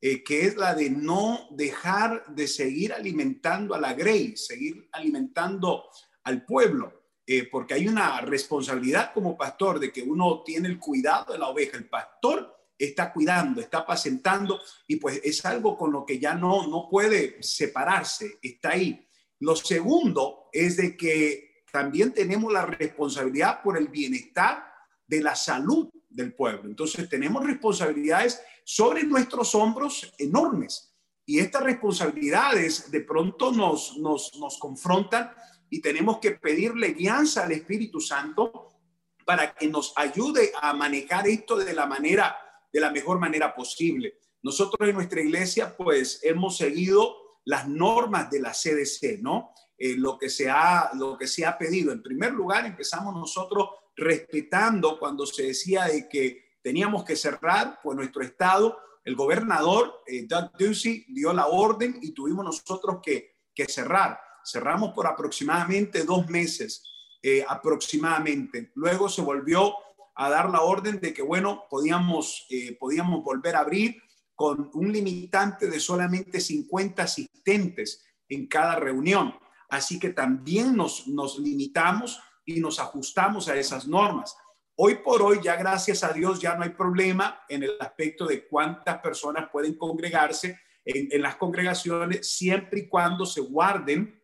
eh, 0.00 0.22
que 0.22 0.46
es 0.46 0.56
la 0.56 0.74
de 0.74 0.90
no 0.90 1.48
dejar 1.52 2.26
de 2.26 2.46
seguir 2.46 2.92
alimentando 2.92 3.74
a 3.74 3.80
la 3.80 3.94
grey, 3.94 4.36
seguir 4.36 4.88
alimentando 4.92 5.88
al 6.24 6.44
pueblo, 6.44 7.04
eh, 7.26 7.48
porque 7.50 7.72
hay 7.72 7.88
una 7.88 8.20
responsabilidad 8.20 9.14
como 9.14 9.38
pastor 9.38 9.80
de 9.80 9.90
que 9.90 10.02
uno 10.02 10.42
tiene 10.44 10.68
el 10.68 10.78
cuidado 10.78 11.32
de 11.32 11.38
la 11.38 11.48
oveja. 11.48 11.78
El 11.78 11.88
pastor 11.88 12.54
está 12.78 13.12
cuidando, 13.12 13.60
está 13.60 13.78
apacentando 13.78 14.60
y 14.86 14.96
pues 14.96 15.20
es 15.22 15.44
algo 15.44 15.76
con 15.76 15.92
lo 15.92 16.04
que 16.04 16.18
ya 16.18 16.34
no, 16.34 16.66
no 16.66 16.88
puede 16.90 17.42
separarse, 17.42 18.38
está 18.42 18.70
ahí. 18.70 19.06
Lo 19.40 19.56
segundo 19.56 20.48
es 20.52 20.76
de 20.76 20.96
que 20.96 21.62
también 21.72 22.12
tenemos 22.12 22.52
la 22.52 22.66
responsabilidad 22.66 23.62
por 23.62 23.76
el 23.76 23.88
bienestar 23.88 24.64
de 25.06 25.20
la 25.20 25.34
salud 25.34 25.88
del 26.08 26.34
pueblo. 26.34 26.68
Entonces 26.68 27.08
tenemos 27.08 27.44
responsabilidades 27.44 28.40
sobre 28.64 29.02
nuestros 29.04 29.54
hombros 29.54 30.12
enormes 30.18 30.94
y 31.26 31.38
estas 31.38 31.62
responsabilidades 31.62 32.90
de 32.90 33.00
pronto 33.00 33.52
nos, 33.52 33.96
nos, 33.98 34.36
nos 34.38 34.58
confrontan 34.58 35.32
y 35.70 35.80
tenemos 35.80 36.18
que 36.18 36.32
pedirle 36.32 36.92
guianza 36.92 37.44
al 37.44 37.52
Espíritu 37.52 38.00
Santo 38.00 38.68
para 39.24 39.54
que 39.54 39.66
nos 39.68 39.92
ayude 39.96 40.52
a 40.60 40.72
manejar 40.74 41.26
esto 41.26 41.56
de 41.56 41.72
la 41.72 41.86
manera 41.86 42.36
de 42.74 42.80
la 42.80 42.90
mejor 42.90 43.20
manera 43.20 43.54
posible. 43.54 44.18
Nosotros 44.42 44.86
en 44.86 44.96
nuestra 44.96 45.22
iglesia, 45.22 45.74
pues 45.74 46.20
hemos 46.24 46.56
seguido 46.56 47.16
las 47.44 47.68
normas 47.68 48.28
de 48.30 48.40
la 48.40 48.50
CDC, 48.50 49.20
¿no? 49.22 49.54
eh, 49.78 49.96
lo, 49.96 50.18
que 50.18 50.28
se 50.28 50.48
ha, 50.48 50.90
lo 50.94 51.16
que 51.16 51.26
se 51.26 51.44
ha 51.44 51.58
pedido. 51.58 51.92
En 51.92 52.02
primer 52.02 52.32
lugar, 52.32 52.66
empezamos 52.66 53.14
nosotros 53.14 53.68
respetando 53.96 54.98
cuando 54.98 55.26
se 55.26 55.44
decía 55.44 55.84
de 55.84 56.08
que 56.08 56.56
teníamos 56.62 57.04
que 57.04 57.16
cerrar, 57.16 57.78
pues 57.82 57.96
nuestro 57.96 58.22
estado, 58.22 58.78
el 59.04 59.14
gobernador 59.16 60.02
eh, 60.06 60.26
Doug 60.26 60.52
Ducey 60.58 61.04
dio 61.08 61.32
la 61.32 61.46
orden 61.46 61.98
y 62.00 62.12
tuvimos 62.12 62.44
nosotros 62.44 62.98
que, 63.02 63.34
que 63.54 63.66
cerrar. 63.66 64.18
Cerramos 64.44 64.92
por 64.94 65.06
aproximadamente 65.06 66.04
dos 66.04 66.28
meses, 66.28 66.82
eh, 67.22 67.44
aproximadamente. 67.46 68.72
Luego 68.74 69.08
se 69.08 69.22
volvió 69.22 69.74
a 70.14 70.30
dar 70.30 70.50
la 70.50 70.62
orden 70.62 71.00
de 71.00 71.12
que, 71.12 71.22
bueno, 71.22 71.64
podíamos, 71.68 72.46
eh, 72.50 72.76
podíamos 72.78 73.22
volver 73.24 73.56
a 73.56 73.60
abrir 73.60 74.00
con 74.34 74.70
un 74.74 74.92
limitante 74.92 75.68
de 75.68 75.80
solamente 75.80 76.40
50 76.40 77.02
asistentes 77.02 78.04
en 78.28 78.46
cada 78.46 78.76
reunión. 78.76 79.34
Así 79.68 79.98
que 79.98 80.10
también 80.10 80.76
nos, 80.76 81.06
nos 81.08 81.38
limitamos 81.38 82.20
y 82.44 82.60
nos 82.60 82.78
ajustamos 82.78 83.48
a 83.48 83.56
esas 83.56 83.86
normas. 83.86 84.36
Hoy 84.76 84.96
por 84.96 85.22
hoy, 85.22 85.40
ya 85.42 85.56
gracias 85.56 86.02
a 86.02 86.12
Dios, 86.12 86.40
ya 86.40 86.56
no 86.56 86.64
hay 86.64 86.70
problema 86.70 87.44
en 87.48 87.62
el 87.62 87.76
aspecto 87.80 88.26
de 88.26 88.46
cuántas 88.46 88.98
personas 88.98 89.48
pueden 89.52 89.76
congregarse 89.76 90.58
en, 90.84 91.22
las 91.22 91.36
congregaciones, 91.36 92.28
siempre 92.30 92.80
y 92.80 92.88
cuando 92.88 93.24
se 93.24 93.40
guarden, 93.40 94.20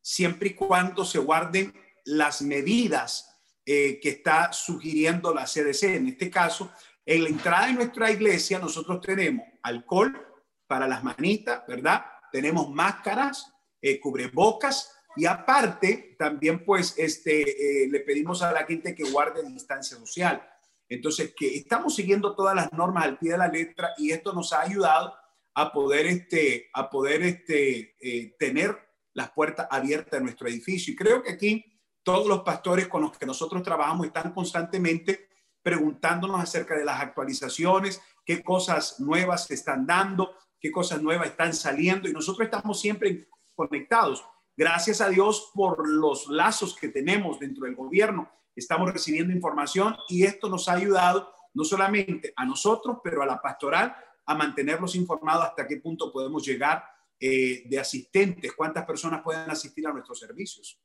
siempre 0.00 0.50
y 0.50 0.54
cuando 0.54 1.04
se 1.04 1.18
guarden 1.18 1.74
las 2.04 2.42
medidas 2.42 3.33
eh, 3.66 3.98
que 4.00 4.10
está 4.10 4.52
sugiriendo 4.52 5.32
la 5.34 5.44
CDC. 5.44 5.96
En 5.96 6.08
este 6.08 6.30
caso, 6.30 6.70
en 7.04 7.22
la 7.24 7.28
entrada 7.28 7.66
de 7.66 7.74
nuestra 7.74 8.10
iglesia, 8.10 8.58
nosotros 8.58 9.00
tenemos 9.00 9.46
alcohol 9.62 10.20
para 10.66 10.86
las 10.88 11.04
manitas, 11.04 11.62
¿verdad? 11.66 12.04
Tenemos 12.32 12.70
máscaras, 12.70 13.52
eh, 13.80 14.00
cubrebocas, 14.00 14.90
y 15.16 15.26
aparte, 15.26 16.16
también 16.18 16.64
pues 16.64 16.94
este, 16.98 17.84
eh, 17.84 17.88
le 17.88 18.00
pedimos 18.00 18.42
a 18.42 18.52
la 18.52 18.64
gente 18.64 18.94
que 18.94 19.04
guarde 19.04 19.48
distancia 19.48 19.96
social. 19.96 20.42
Entonces, 20.88 21.32
que 21.36 21.54
estamos 21.54 21.94
siguiendo 21.94 22.34
todas 22.34 22.54
las 22.54 22.72
normas 22.72 23.04
al 23.04 23.18
pie 23.18 23.32
de 23.32 23.38
la 23.38 23.48
letra 23.48 23.90
y 23.96 24.10
esto 24.10 24.32
nos 24.32 24.52
ha 24.52 24.62
ayudado 24.62 25.14
a 25.54 25.72
poder, 25.72 26.06
este, 26.06 26.68
a 26.74 26.90
poder 26.90 27.22
este, 27.22 27.96
eh, 28.00 28.34
tener 28.38 28.76
las 29.12 29.30
puertas 29.30 29.68
abiertas 29.70 30.18
de 30.18 30.24
nuestro 30.24 30.48
edificio. 30.48 30.92
Y 30.92 30.96
creo 30.96 31.22
que 31.22 31.32
aquí 31.32 31.73
todos 32.04 32.26
los 32.28 32.42
pastores 32.42 32.86
con 32.86 33.02
los 33.02 33.16
que 33.16 33.26
nosotros 33.26 33.62
trabajamos 33.62 34.06
están 34.06 34.32
constantemente 34.32 35.28
preguntándonos 35.62 36.40
acerca 36.40 36.76
de 36.76 36.84
las 36.84 37.00
actualizaciones, 37.00 38.00
qué 38.24 38.42
cosas 38.44 39.00
nuevas 39.00 39.46
se 39.46 39.54
están 39.54 39.86
dando, 39.86 40.36
qué 40.60 40.70
cosas 40.70 41.02
nuevas 41.02 41.28
están 41.28 41.54
saliendo 41.54 42.08
y 42.08 42.12
nosotros 42.12 42.44
estamos 42.44 42.78
siempre 42.78 43.28
conectados. 43.54 44.24
Gracias 44.56 45.00
a 45.00 45.08
Dios 45.08 45.50
por 45.54 45.88
los 45.88 46.28
lazos 46.28 46.76
que 46.76 46.88
tenemos 46.88 47.40
dentro 47.40 47.64
del 47.64 47.74
gobierno. 47.74 48.30
Estamos 48.54 48.92
recibiendo 48.92 49.32
información 49.32 49.96
y 50.08 50.24
esto 50.24 50.48
nos 50.48 50.68
ha 50.68 50.74
ayudado 50.74 51.32
no 51.54 51.64
solamente 51.64 52.32
a 52.36 52.44
nosotros, 52.44 52.98
pero 53.02 53.22
a 53.22 53.26
la 53.26 53.40
pastoral 53.40 53.96
a 54.26 54.34
mantenerlos 54.34 54.94
informados 54.94 55.46
hasta 55.46 55.66
qué 55.66 55.78
punto 55.78 56.12
podemos 56.12 56.44
llegar 56.44 56.84
eh, 57.18 57.62
de 57.66 57.78
asistentes, 57.78 58.52
cuántas 58.52 58.84
personas 58.84 59.22
pueden 59.22 59.50
asistir 59.50 59.86
a 59.86 59.92
nuestros 59.92 60.18
servicios. 60.18 60.78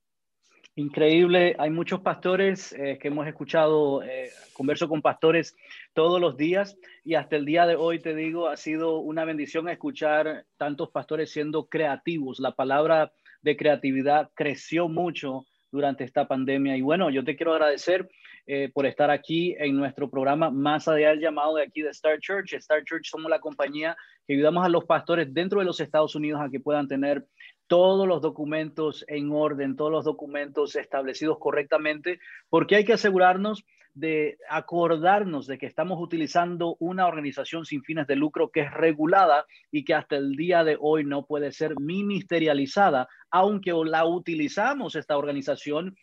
Increíble, 0.75 1.55
hay 1.59 1.71
muchos 1.71 1.99
pastores 2.01 2.71
eh, 2.73 2.97
que 3.01 3.09
hemos 3.09 3.27
escuchado, 3.27 4.01
eh, 4.01 4.29
converso 4.53 4.87
con 4.87 5.01
pastores 5.01 5.55
todos 5.93 6.21
los 6.21 6.37
días 6.37 6.77
y 7.03 7.15
hasta 7.15 7.35
el 7.35 7.45
día 7.45 7.65
de 7.65 7.75
hoy 7.75 7.99
te 7.99 8.15
digo, 8.15 8.47
ha 8.47 8.55
sido 8.55 8.99
una 8.99 9.25
bendición 9.25 9.67
escuchar 9.67 10.45
tantos 10.57 10.89
pastores 10.91 11.31
siendo 11.31 11.67
creativos. 11.67 12.39
La 12.39 12.53
palabra 12.53 13.11
de 13.41 13.57
creatividad 13.57 14.29
creció 14.35 14.87
mucho 14.87 15.45
durante 15.71 16.03
esta 16.03 16.27
pandemia. 16.27 16.77
Y 16.77 16.81
bueno, 16.81 17.09
yo 17.09 17.23
te 17.23 17.35
quiero 17.35 17.53
agradecer 17.53 18.09
eh, 18.47 18.69
por 18.73 18.85
estar 18.85 19.11
aquí 19.11 19.55
en 19.59 19.75
nuestro 19.75 20.09
programa 20.09 20.49
Más 20.49 20.87
allá 20.87 21.09
del 21.09 21.19
llamado 21.19 21.55
de 21.55 21.63
aquí 21.63 21.81
de 21.81 21.89
Star 21.89 22.19
Church. 22.19 22.53
Star 22.53 22.83
Church 22.83 23.09
somos 23.09 23.29
la 23.29 23.39
compañía 23.39 23.95
que 24.25 24.33
ayudamos 24.33 24.65
a 24.65 24.69
los 24.69 24.85
pastores 24.85 25.33
dentro 25.33 25.59
de 25.59 25.65
los 25.65 25.79
Estados 25.79 26.15
Unidos 26.15 26.41
a 26.41 26.49
que 26.49 26.59
puedan 26.59 26.87
tener 26.87 27.25
todos 27.69 28.07
los 28.07 28.19
documentos 28.21 29.05
en 29.07 29.31
orden, 29.31 29.75
todos 29.75 29.91
los 29.91 30.03
documentos 30.03 30.75
establecidos 30.75 31.37
correctamente, 31.39 32.19
porque 32.49 32.75
hay 32.75 32.83
que 32.83 32.93
asegurarnos 32.93 33.63
de 33.93 34.37
acordarnos 34.49 35.45
de 35.45 35.59
que 35.59 35.67
estamos 35.67 36.01
utilizando 36.01 36.77
una 36.79 37.05
organización 37.05 37.65
sin 37.65 37.83
fines 37.83 38.07
de 38.07 38.15
lucro 38.15 38.49
que 38.49 38.61
es 38.61 38.73
regulada 38.73 39.45
y 39.71 39.85
que 39.85 39.93
hasta 39.93 40.15
el 40.15 40.35
día 40.35 40.63
de 40.63 40.77
hoy 40.79 41.03
no 41.05 41.25
puede 41.25 41.51
ser 41.51 41.79
ministerializada, 41.79 43.07
aunque 43.29 43.71
la 43.85 44.03
utilizamos 44.03 44.95
esta 44.95 45.17
organización 45.17 45.95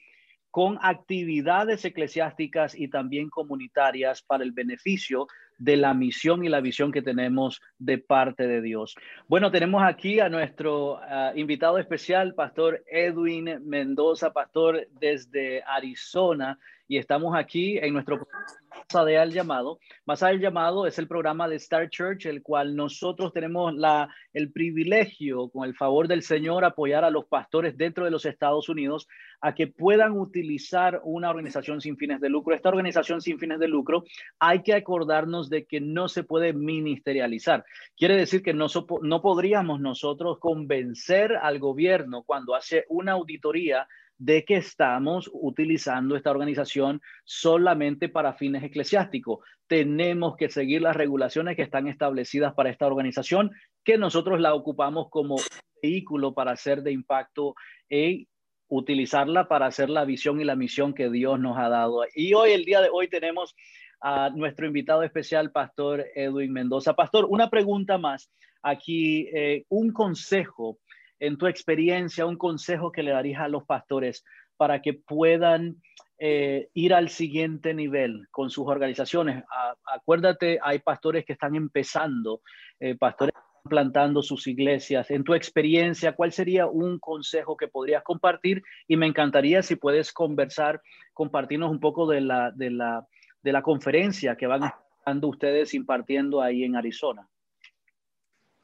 con 0.56 0.78
actividades 0.80 1.84
eclesiásticas 1.84 2.74
y 2.74 2.88
también 2.88 3.28
comunitarias 3.28 4.22
para 4.22 4.42
el 4.42 4.52
beneficio 4.52 5.26
de 5.58 5.76
la 5.76 5.92
misión 5.92 6.42
y 6.42 6.48
la 6.48 6.62
visión 6.62 6.92
que 6.92 7.02
tenemos 7.02 7.60
de 7.78 7.98
parte 7.98 8.46
de 8.46 8.62
Dios. 8.62 8.94
Bueno, 9.28 9.50
tenemos 9.50 9.82
aquí 9.82 10.18
a 10.18 10.30
nuestro 10.30 10.98
ah, 11.02 11.32
invitado 11.36 11.76
especial, 11.76 12.32
Pastor 12.32 12.82
Edwin 12.86 13.68
Mendoza, 13.68 14.32
pastor 14.32 14.88
desde 14.98 15.62
Arizona 15.62 16.58
y 16.88 16.98
estamos 16.98 17.34
aquí 17.36 17.78
en 17.78 17.92
nuestro 17.92 18.26
Más 18.94 19.06
de 19.06 19.18
al 19.18 19.32
llamado. 19.32 19.80
Más 20.04 20.22
al 20.22 20.38
llamado 20.38 20.86
es 20.86 20.98
el 20.98 21.08
programa 21.08 21.48
de 21.48 21.56
Star 21.56 21.90
Church, 21.90 22.26
el 22.26 22.42
cual 22.42 22.76
nosotros 22.76 23.32
tenemos 23.32 23.74
la, 23.74 24.08
el 24.32 24.52
privilegio, 24.52 25.48
con 25.48 25.66
el 25.66 25.74
favor 25.74 26.06
del 26.06 26.22
Señor, 26.22 26.64
apoyar 26.64 27.04
a 27.04 27.10
los 27.10 27.24
pastores 27.24 27.76
dentro 27.76 28.04
de 28.04 28.12
los 28.12 28.24
Estados 28.26 28.68
Unidos 28.68 29.08
a 29.40 29.54
que 29.54 29.66
puedan 29.66 30.12
utilizar 30.12 31.00
una 31.02 31.30
organización 31.30 31.80
sin 31.80 31.96
fines 31.96 32.20
de 32.20 32.28
lucro. 32.28 32.54
Esta 32.54 32.68
organización 32.68 33.20
sin 33.20 33.40
fines 33.40 33.58
de 33.58 33.66
lucro 33.66 34.04
hay 34.38 34.62
que 34.62 34.74
acordarnos 34.74 35.50
de 35.50 35.64
que 35.66 35.80
no 35.80 36.08
se 36.08 36.22
puede 36.22 36.52
ministerializar. 36.52 37.64
Quiere 37.96 38.16
decir 38.16 38.42
que 38.42 38.54
no, 38.54 38.66
no 39.02 39.20
podríamos 39.20 39.80
nosotros 39.80 40.38
convencer 40.38 41.36
al 41.36 41.58
gobierno 41.58 42.22
cuando 42.22 42.54
hace 42.54 42.84
una 42.88 43.12
auditoría 43.12 43.88
de 44.18 44.44
que 44.44 44.56
estamos 44.56 45.30
utilizando 45.32 46.16
esta 46.16 46.30
organización 46.30 47.00
solamente 47.24 48.08
para 48.08 48.34
fines 48.34 48.62
eclesiásticos. 48.62 49.40
Tenemos 49.66 50.36
que 50.36 50.48
seguir 50.48 50.82
las 50.82 50.96
regulaciones 50.96 51.56
que 51.56 51.62
están 51.62 51.86
establecidas 51.86 52.54
para 52.54 52.70
esta 52.70 52.86
organización, 52.86 53.50
que 53.84 53.98
nosotros 53.98 54.40
la 54.40 54.54
ocupamos 54.54 55.08
como 55.10 55.36
vehículo 55.82 56.32
para 56.32 56.52
hacer 56.52 56.82
de 56.82 56.92
impacto 56.92 57.54
y 57.88 58.28
utilizarla 58.68 59.48
para 59.48 59.66
hacer 59.66 59.90
la 59.90 60.04
visión 60.04 60.40
y 60.40 60.44
la 60.44 60.56
misión 60.56 60.94
que 60.94 61.10
Dios 61.10 61.38
nos 61.38 61.58
ha 61.58 61.68
dado. 61.68 62.02
Y 62.14 62.34
hoy, 62.34 62.52
el 62.52 62.64
día 62.64 62.80
de 62.80 62.88
hoy, 62.92 63.08
tenemos 63.08 63.54
a 64.00 64.30
nuestro 64.30 64.66
invitado 64.66 65.02
especial, 65.02 65.52
Pastor 65.52 66.04
Edwin 66.14 66.52
Mendoza. 66.52 66.94
Pastor, 66.94 67.26
una 67.28 67.50
pregunta 67.50 67.98
más. 67.98 68.30
Aquí, 68.62 69.28
eh, 69.32 69.64
un 69.68 69.92
consejo 69.92 70.78
en 71.20 71.38
tu 71.38 71.46
experiencia, 71.46 72.26
un 72.26 72.36
consejo 72.36 72.92
que 72.92 73.02
le 73.02 73.12
darías 73.12 73.40
a 73.40 73.48
los 73.48 73.64
pastores 73.64 74.24
para 74.56 74.80
que 74.80 74.94
puedan 74.94 75.82
eh, 76.18 76.68
ir 76.72 76.94
al 76.94 77.10
siguiente 77.10 77.74
nivel 77.74 78.26
con 78.30 78.50
sus 78.50 78.66
organizaciones. 78.66 79.44
acuérdate, 79.84 80.58
hay 80.62 80.78
pastores 80.78 81.24
que 81.24 81.34
están 81.34 81.54
empezando, 81.54 82.40
eh, 82.80 82.94
pastores 82.94 83.34
plantando 83.68 84.22
sus 84.22 84.46
iglesias. 84.46 85.10
En 85.10 85.24
tu 85.24 85.34
experiencia, 85.34 86.14
¿cuál 86.14 86.32
sería 86.32 86.66
un 86.66 86.98
consejo 86.98 87.56
que 87.56 87.68
podrías 87.68 88.02
compartir? 88.02 88.62
Y 88.86 88.96
me 88.96 89.06
encantaría 89.06 89.62
si 89.62 89.76
puedes 89.76 90.12
conversar, 90.12 90.80
compartirnos 91.12 91.70
un 91.70 91.80
poco 91.80 92.06
de 92.06 92.20
la, 92.20 92.50
de 92.52 92.70
la, 92.70 93.06
de 93.42 93.52
la 93.52 93.62
conferencia 93.62 94.36
que 94.36 94.46
van 94.46 94.70
estando 94.98 95.28
ustedes 95.28 95.74
impartiendo 95.74 96.40
ahí 96.40 96.64
en 96.64 96.76
Arizona. 96.76 97.28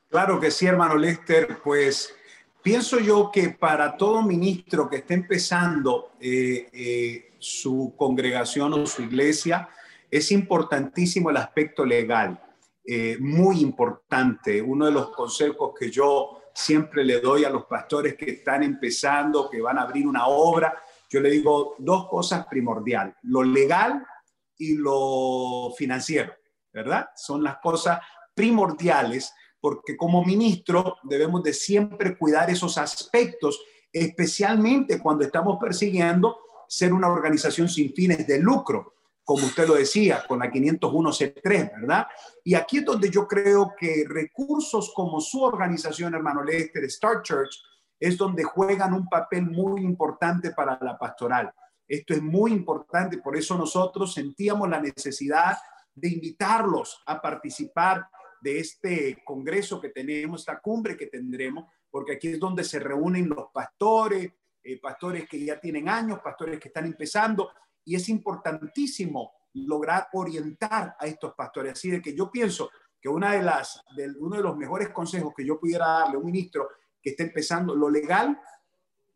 Claro 0.09 0.39
que 0.39 0.51
sí, 0.51 0.67
hermano 0.67 0.97
Lester, 0.97 1.59
pues 1.65 2.15
Pienso 2.63 3.01
yo 3.01 3.29
que 3.33 3.51
para 3.51 3.97
todo 3.97 4.23
ministro 4.23 4.89
que 4.89 4.99
esté 4.99 5.15
empezando 5.15 6.13
eh, 6.21 6.69
eh, 6.73 7.35
su 7.39 7.95
congregación 7.97 8.73
o 8.75 8.87
su 8.87 9.03
iglesia, 9.03 9.69
es 10.09 10.31
importantísimo 10.31 11.31
el 11.31 11.39
aspecto 11.39 11.85
legal, 11.85 12.41
eh, 12.85 13.17
muy 13.19 13.61
importante. 13.61 14.63
Uno 14.63 14.87
de 14.87 14.93
los 14.93 15.11
consejos 15.11 15.73
que 15.77 15.91
yo 15.91 16.41
siempre 16.55 17.05
le 17.05 17.21
doy 17.21 17.45
a 17.45 17.51
los 17.51 17.65
pastores 17.65 18.15
que 18.15 18.31
están 18.31 18.63
empezando, 18.63 19.51
que 19.51 19.61
van 19.61 19.79
a 19.79 19.83
abrir 19.83 20.07
una 20.07 20.29
obra, 20.29 20.81
yo 21.11 21.21
le 21.21 21.31
digo 21.31 21.75
dos 21.79 22.09
cosas 22.09 22.47
primordiales, 22.47 23.17
lo 23.23 23.43
legal 23.43 24.07
y 24.57 24.77
lo 24.77 25.73
financiero, 25.77 26.33
¿verdad? 26.73 27.09
Son 27.17 27.43
las 27.43 27.57
cosas 27.57 27.99
primordiales 28.35 29.35
porque 29.63 29.97
como 29.97 30.25
ministro 30.25 30.97
debemos 31.05 31.41
de 31.45 31.55
siempre 31.55 32.19
cuidar 32.19 32.51
esos 32.51 32.77
aspectos, 32.79 33.63
especialmente 33.93 35.01
cuando 35.01 35.25
estamos 35.25 35.57
persiguiendo 35.61 36.37
ser 36.67 36.93
una 36.93 37.09
organización 37.09 37.69
sin 37.69 37.95
fines 37.95 38.27
de 38.27 38.41
lucro, 38.41 38.95
como 39.23 39.47
usted 39.47 39.69
lo 39.69 39.75
decía, 39.75 40.25
con 40.27 40.41
la 40.41 40.51
501C3, 40.51 41.81
¿verdad? 41.81 42.09
Y 42.43 42.55
aquí 42.55 42.79
es 42.79 42.85
donde 42.85 43.09
yo 43.09 43.29
creo 43.29 43.73
que 43.79 44.05
recursos 44.09 44.93
como 44.97 45.21
su 45.21 45.41
organización, 45.45 46.15
hermano 46.15 46.43
Lester, 46.43 46.83
Star 46.87 47.23
Church, 47.23 47.57
es 48.01 48.19
donde 48.19 48.43
juegan 48.43 48.93
un 48.93 49.09
papel 49.09 49.43
muy 49.49 49.83
importante 49.83 50.51
para 50.51 50.77
la 50.83 50.99
pastoral. 50.99 51.55
Esto 51.87 52.15
es 52.15 52.23
muy 52.23 52.51
importante, 52.51 53.19
por 53.19 53.37
eso 53.37 53.57
nosotros 53.57 54.13
sentíamos 54.13 54.69
la 54.69 54.81
necesidad 54.81 55.57
de 55.95 56.09
invitarlos 56.09 57.01
a 57.07 57.23
participar 57.23 58.09
de 58.43 58.59
este 58.59 59.23
congreso 59.25 59.81
que 59.81 59.91
tenemos, 59.91 60.41
esta 60.41 60.61
cumbre 60.61 60.97
que 60.97 61.07
tendremos, 61.07 61.67
porque 61.89 62.13
aquí 62.13 62.29
es 62.29 62.41
donde 62.41 62.65
se 62.65 62.81
reúnen 62.81 63.29
los 63.29 63.47
pastores, 63.53 64.33
eh, 64.65 64.81
pastores 64.81 65.29
que 65.29 65.45
ya 65.45 65.61
tienen 65.61 65.89
años, 65.89 66.21
pastores 66.21 66.59
que 66.59 66.69
están 66.69 66.87
empezando, 66.87 67.51
y 67.85 67.95
es 67.95 68.09
importantísimo 68.09 69.33
lograr 69.55 70.09
orientar 70.13 70.97
a 70.99 71.07
estos 71.07 71.35
pastores. 71.35 71.73
Así 71.73 71.91
de 71.91 72.03
que 72.03 72.15
yo 72.15 72.31
pienso 72.31 72.71
que 73.01 73.09
una 73.09 73.33
de 73.33 73.43
las, 73.43 73.85
uno 74.19 74.37
de 74.37 74.43
los 74.43 74.57
mejores 74.57 74.91
consejos 74.91 75.33
que 75.37 75.45
yo 75.45 75.59
pudiera 75.59 75.87
darle 75.87 76.15
a 76.17 76.19
un 76.19 76.27
ministro 76.27 76.69
que 77.01 77.11
está 77.11 77.23
empezando 77.23 77.75
lo 77.75 77.91
legal, 77.91 78.41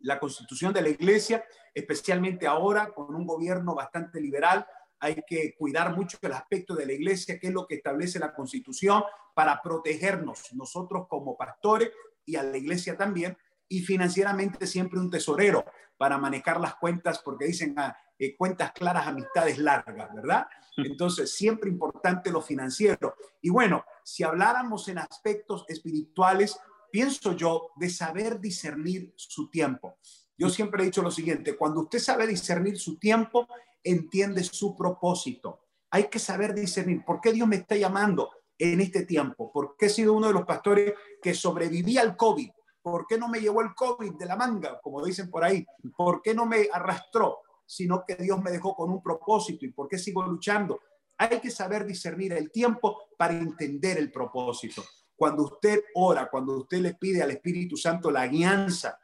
la 0.01 0.21
constitución 0.21 0.73
de 0.73 0.83
la 0.83 0.89
iglesia, 0.89 1.45
especialmente 1.75 2.47
ahora 2.47 2.93
con 2.93 3.15
un 3.15 3.27
gobierno 3.27 3.75
bastante 3.75 4.21
liberal, 4.21 4.67
hay 5.01 5.23
que 5.27 5.55
cuidar 5.57 5.95
mucho 5.97 6.19
el 6.23 6.33
aspecto 6.33 6.75
de 6.75 6.87
la 6.87 6.93
iglesia, 6.93 7.39
que 7.39 7.49
es 7.49 7.53
lo 7.53 7.67
que 7.67 7.77
establece 7.77 8.19
la 8.19 8.35
constitución 8.35 9.03
para 9.35 9.61
protegernos 9.63 10.53
nosotros 10.55 11.07
como 11.09 11.37
pastores 11.37 11.91
y 12.25 12.37
a 12.37 12.43
la 12.43 12.57
iglesia 12.57 12.97
también, 12.97 13.37
y 13.69 13.81
financieramente 13.81 14.67
siempre 14.67 14.99
un 14.99 15.11
tesorero 15.11 15.65
para 15.97 16.19
manejar 16.19 16.61
las 16.61 16.77
cuentas, 16.77 17.21
porque 17.21 17.47
dicen 17.47 17.75
ah, 17.79 17.97
eh, 18.19 18.37
cuentas 18.37 18.73
claras, 18.73 19.07
amistades 19.07 19.59
largas, 19.59 20.15
¿verdad? 20.15 20.47
Entonces, 20.77 21.35
siempre 21.35 21.71
importante 21.71 22.31
lo 22.31 22.43
financiero. 22.43 23.15
Y 23.41 23.51
bueno, 23.51 23.85
si 24.05 24.23
habláramos 24.23 24.89
en 24.89 24.99
aspectos 24.99 25.65
espirituales, 25.69 26.59
pienso 26.91 27.33
yo 27.33 27.71
de 27.77 27.91
saber 27.91 28.41
discernir 28.41 29.13
su 29.17 29.51
tiempo. 29.51 29.99
Yo 30.39 30.51
siempre 30.51 30.83
he 30.83 30.87
dicho 30.87 31.03
lo 31.03 31.11
siguiente, 31.11 31.57
cuando 31.57 31.81
usted 31.81 31.99
sabe 31.99 32.27
discernir 32.27 32.79
su 32.79 32.99
tiempo, 32.99 33.49
entiende 33.83 34.45
su 34.45 34.77
propósito. 34.77 35.61
Hay 35.91 36.09
que 36.09 36.19
saber 36.19 36.55
discernir 36.55 37.05
por 37.05 37.21
qué 37.21 37.33
Dios 37.33 37.49
me 37.49 37.57
está 37.57 37.77
llamando 37.77 38.31
en 38.59 38.81
este 38.81 39.05
tiempo, 39.05 39.51
por 39.51 39.77
qué 39.77 39.87
he 39.87 39.91
sido 39.91 40.13
uno 40.13 40.27
de 40.27 40.35
los 40.35 40.45
pastores 40.45 40.95
que 41.23 41.35
sobrevivía 41.35 42.03
al 42.03 42.17
COVID, 42.17 42.51
por 42.83 43.07
qué 43.07 43.19
no 43.19 43.29
me 43.29 43.41
llevó 43.41 43.63
el 43.63 43.75
COVID 43.75 44.13
de 44.13 44.27
la 44.27 44.37
manga, 44.37 44.79
como 44.83 45.05
dicen 45.05 45.31
por 45.31 45.43
ahí, 45.43 45.65
por 45.97 46.21
qué 46.21 46.35
no 46.35 46.45
me 46.45 46.69
arrastró, 46.71 47.39
sino 47.65 48.05
que 48.07 48.17
Dios 48.17 48.43
me 48.43 48.51
dejó 48.51 48.75
con 48.75 48.91
un 48.91 49.03
propósito 49.03 49.65
y 49.65 49.73
por 49.73 49.89
qué 49.89 49.99
sigo 49.99 50.23
luchando. 50.23 50.81
Hay 51.19 51.41
que 51.41 51.51
saber 51.51 51.87
discernir 51.87 52.35
el 52.35 52.51
tiempo 52.51 53.09
para 53.17 53.35
entender 53.35 53.97
el 53.97 54.13
propósito. 54.13 54.85
Cuando 55.17 55.45
usted 55.45 55.83
ora, 55.95 56.29
cuando 56.31 56.59
usted 56.59 56.79
le 56.79 56.95
pide 56.95 57.23
al 57.23 57.31
Espíritu 57.31 57.77
Santo 57.77 58.11
la 58.11 58.27
guianza 58.27 58.99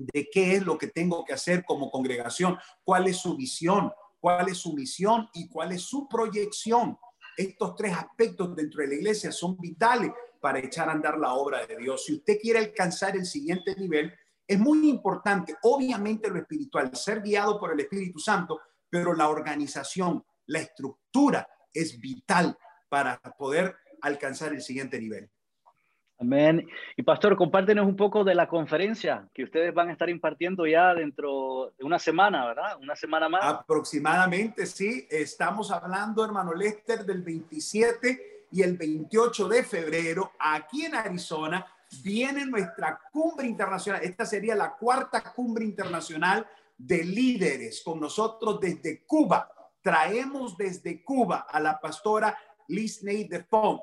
de 0.00 0.28
qué 0.32 0.56
es 0.56 0.64
lo 0.64 0.78
que 0.78 0.86
tengo 0.86 1.24
que 1.24 1.34
hacer 1.34 1.64
como 1.64 1.90
congregación, 1.90 2.58
cuál 2.82 3.06
es 3.06 3.18
su 3.18 3.36
visión, 3.36 3.92
cuál 4.18 4.48
es 4.48 4.58
su 4.58 4.72
misión 4.72 5.28
y 5.34 5.48
cuál 5.48 5.72
es 5.72 5.82
su 5.82 6.08
proyección. 6.08 6.98
Estos 7.36 7.76
tres 7.76 7.94
aspectos 7.94 8.54
dentro 8.56 8.82
de 8.82 8.88
la 8.88 8.94
iglesia 8.94 9.30
son 9.30 9.58
vitales 9.58 10.10
para 10.40 10.58
echar 10.58 10.88
a 10.88 10.92
andar 10.92 11.18
la 11.18 11.34
obra 11.34 11.66
de 11.66 11.76
Dios. 11.76 12.04
Si 12.04 12.14
usted 12.14 12.38
quiere 12.40 12.60
alcanzar 12.60 13.14
el 13.16 13.26
siguiente 13.26 13.74
nivel, 13.76 14.12
es 14.46 14.58
muy 14.58 14.88
importante, 14.88 15.54
obviamente 15.62 16.28
lo 16.28 16.38
espiritual, 16.38 16.94
ser 16.96 17.22
guiado 17.22 17.60
por 17.60 17.72
el 17.72 17.80
Espíritu 17.80 18.18
Santo, 18.18 18.60
pero 18.88 19.14
la 19.14 19.28
organización, 19.28 20.24
la 20.46 20.60
estructura 20.60 21.48
es 21.72 22.00
vital 22.00 22.58
para 22.88 23.20
poder 23.38 23.76
alcanzar 24.02 24.52
el 24.52 24.62
siguiente 24.62 24.98
nivel. 24.98 25.30
Amén. 26.20 26.68
Y 26.98 27.02
pastor, 27.02 27.34
compártenos 27.34 27.86
un 27.86 27.96
poco 27.96 28.24
de 28.24 28.34
la 28.34 28.46
conferencia 28.46 29.26
que 29.32 29.44
ustedes 29.44 29.72
van 29.72 29.88
a 29.88 29.92
estar 29.92 30.10
impartiendo 30.10 30.66
ya 30.66 30.92
dentro 30.92 31.72
de 31.78 31.82
una 31.82 31.98
semana, 31.98 32.44
¿verdad? 32.44 32.78
Una 32.78 32.94
semana 32.94 33.30
más. 33.30 33.42
Aproximadamente, 33.42 34.66
sí. 34.66 35.06
Estamos 35.10 35.70
hablando, 35.70 36.22
hermano 36.22 36.52
Lester, 36.52 37.06
del 37.06 37.22
27 37.22 38.46
y 38.52 38.60
el 38.60 38.76
28 38.76 39.48
de 39.48 39.62
febrero 39.64 40.32
aquí 40.38 40.84
en 40.84 40.94
Arizona. 40.94 41.64
Viene 42.04 42.44
nuestra 42.44 43.00
cumbre 43.10 43.46
internacional. 43.46 44.02
Esta 44.04 44.26
sería 44.26 44.54
la 44.54 44.76
cuarta 44.76 45.22
cumbre 45.22 45.64
internacional 45.64 46.46
de 46.76 47.02
líderes 47.02 47.80
con 47.82 47.98
nosotros 47.98 48.60
desde 48.60 49.06
Cuba. 49.06 49.50
Traemos 49.80 50.54
desde 50.58 51.02
Cuba 51.02 51.46
a 51.48 51.58
la 51.58 51.80
pastora 51.80 52.36
Liz 52.68 53.02
de 53.02 53.42
Font 53.48 53.80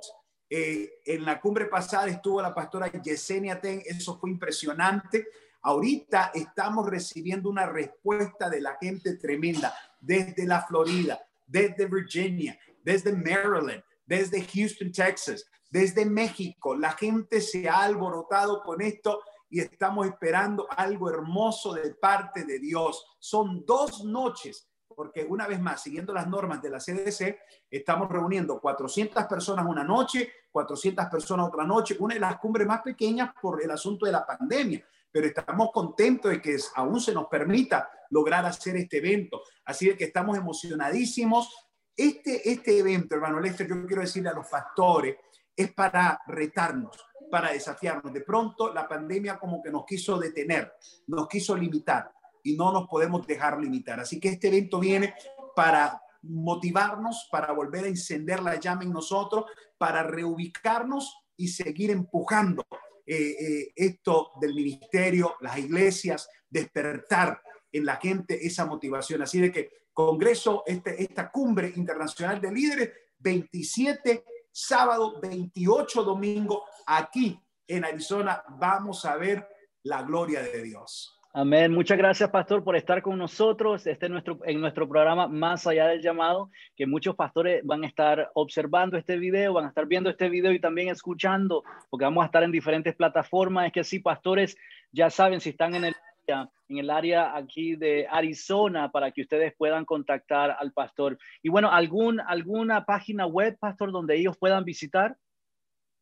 eh, 0.49 1.01
en 1.05 1.25
la 1.25 1.41
cumbre 1.41 1.65
pasada 1.65 2.07
estuvo 2.07 2.41
la 2.41 2.53
pastora 2.53 2.91
Yesenia 2.91 3.59
Ten, 3.59 3.81
eso 3.85 4.17
fue 4.17 4.29
impresionante. 4.29 5.27
Ahorita 5.61 6.31
estamos 6.33 6.87
recibiendo 6.87 7.49
una 7.49 7.65
respuesta 7.65 8.49
de 8.49 8.61
la 8.61 8.77
gente 8.79 9.15
tremenda 9.17 9.73
desde 9.99 10.45
la 10.45 10.61
Florida, 10.61 11.19
desde 11.45 11.85
Virginia, 11.87 12.57
desde 12.83 13.11
Maryland, 13.13 13.83
desde 14.05 14.41
Houston, 14.41 14.91
Texas, 14.91 15.45
desde 15.69 16.05
México. 16.05 16.75
La 16.75 16.91
gente 16.91 17.41
se 17.41 17.67
ha 17.67 17.83
alborotado 17.83 18.63
con 18.63 18.81
esto 18.81 19.21
y 19.49 19.59
estamos 19.59 20.07
esperando 20.07 20.67
algo 20.69 21.09
hermoso 21.09 21.73
de 21.73 21.93
parte 21.95 22.45
de 22.45 22.59
Dios. 22.59 23.05
Son 23.19 23.65
dos 23.65 24.05
noches 24.05 24.69
porque 24.97 25.23
una 25.23 25.45
vez 25.45 25.61
más, 25.61 25.83
siguiendo 25.83 26.11
las 26.11 26.27
normas 26.27 26.59
de 26.59 26.71
la 26.71 26.79
CDC, 26.79 27.37
estamos 27.69 28.09
reuniendo 28.09 28.59
400 28.59 29.25
personas 29.25 29.63
una 29.67 29.83
noche, 29.83 30.27
400 30.51 31.05
personas 31.05 31.49
otra 31.49 31.65
noche, 31.65 31.95
una 31.99 32.15
de 32.15 32.19
las 32.19 32.39
cumbres 32.39 32.65
más 32.65 32.81
pequeñas 32.81 33.29
por 33.39 33.61
el 33.61 33.69
asunto 33.69 34.07
de 34.07 34.11
la 34.11 34.25
pandemia, 34.25 34.83
pero 35.11 35.27
estamos 35.27 35.69
contentos 35.71 36.31
de 36.31 36.41
que 36.41 36.57
aún 36.73 36.99
se 36.99 37.13
nos 37.13 37.27
permita 37.27 37.87
lograr 38.09 38.43
hacer 38.47 38.75
este 38.75 38.97
evento. 38.97 39.43
Así 39.65 39.95
que 39.95 40.05
estamos 40.05 40.35
emocionadísimos. 40.35 41.55
Este, 41.95 42.49
este 42.49 42.79
evento, 42.79 43.13
hermano 43.13 43.39
Lester, 43.39 43.67
yo 43.67 43.85
quiero 43.85 44.01
decirle 44.01 44.29
a 44.29 44.33
los 44.33 44.47
pastores, 44.47 45.15
es 45.55 45.73
para 45.73 46.21
retarnos, 46.25 47.05
para 47.29 47.51
desafiarnos. 47.51 48.11
De 48.11 48.21
pronto 48.21 48.73
la 48.73 48.87
pandemia 48.87 49.37
como 49.37 49.61
que 49.61 49.69
nos 49.69 49.85
quiso 49.85 50.17
detener, 50.17 50.73
nos 51.05 51.27
quiso 51.27 51.55
limitar 51.55 52.16
y 52.47 52.55
no 52.55 52.71
nos 52.71 52.87
podemos 52.87 53.27
dejar 53.27 53.59
limitar. 53.59 53.99
Así 53.99 54.19
que 54.21 54.29
este 54.29 54.47
evento 54.47 54.79
viene 54.79 55.13
para 55.53 56.01
motivarnos, 56.21 57.27
para 57.29 57.51
volver 57.51 57.83
a 57.83 57.89
encender 57.89 58.41
la 58.41 58.55
llama 58.55 58.83
en 58.83 58.93
nosotros, 58.93 59.45
para 59.77 60.01
reubicarnos 60.03 61.13
y 61.35 61.49
seguir 61.49 61.91
empujando 61.91 62.65
eh, 63.05 63.35
eh, 63.39 63.73
esto 63.75 64.31
del 64.39 64.55
ministerio, 64.55 65.35
las 65.41 65.57
iglesias, 65.57 66.29
despertar 66.49 67.41
en 67.69 67.85
la 67.85 67.97
gente 67.97 68.47
esa 68.47 68.65
motivación. 68.65 69.21
Así 69.21 69.41
de 69.41 69.51
que 69.51 69.69
Congreso, 69.91 70.63
este, 70.65 71.03
esta 71.03 71.29
cumbre 71.29 71.73
internacional 71.75 72.39
de 72.39 72.51
líderes, 72.51 72.91
27 73.19 74.23
sábado, 74.51 75.19
28 75.19 76.03
domingo, 76.03 76.63
aquí 76.85 77.37
en 77.67 77.83
Arizona, 77.83 78.41
vamos 78.57 79.03
a 79.03 79.17
ver 79.17 79.45
la 79.83 80.03
gloria 80.03 80.41
de 80.41 80.63
Dios. 80.63 81.16
Amén. 81.39 81.71
Muchas 81.71 81.99
gracias, 81.99 82.31
pastor, 82.31 82.63
por 82.63 82.75
estar 82.75 83.03
con 83.03 83.15
nosotros 83.15 83.85
este 83.85 84.09
nuestro, 84.09 84.39
en 84.45 84.59
nuestro 84.59 84.89
programa 84.89 85.27
Más 85.27 85.67
allá 85.67 85.85
del 85.85 86.01
llamado, 86.01 86.49
que 86.75 86.87
muchos 86.87 87.15
pastores 87.15 87.63
van 87.63 87.83
a 87.83 87.87
estar 87.87 88.31
observando 88.33 88.97
este 88.97 89.17
video, 89.17 89.53
van 89.53 89.65
a 89.65 89.67
estar 89.67 89.85
viendo 89.85 90.09
este 90.09 90.29
video 90.29 90.51
y 90.51 90.59
también 90.59 90.89
escuchando, 90.89 91.63
porque 91.91 92.05
vamos 92.05 92.23
a 92.23 92.25
estar 92.25 92.41
en 92.41 92.51
diferentes 92.51 92.95
plataformas. 92.95 93.67
Es 93.67 93.71
que 93.71 93.83
sí, 93.83 93.99
pastores, 93.99 94.57
ya 94.91 95.11
saben 95.11 95.39
si 95.39 95.49
están 95.49 95.75
en 95.75 95.85
el 95.85 95.95
en 96.27 96.79
el 96.79 96.89
área 96.89 97.37
aquí 97.37 97.75
de 97.75 98.07
Arizona 98.09 98.91
para 98.91 99.11
que 99.11 99.21
ustedes 99.21 99.53
puedan 99.55 99.85
contactar 99.85 100.57
al 100.59 100.73
pastor. 100.73 101.19
Y 101.43 101.49
bueno, 101.49 101.71
¿algún, 101.71 102.19
¿alguna 102.19 102.83
página 102.83 103.27
web, 103.27 103.59
pastor, 103.59 103.91
donde 103.91 104.17
ellos 104.17 104.35
puedan 104.39 104.65
visitar? 104.65 105.15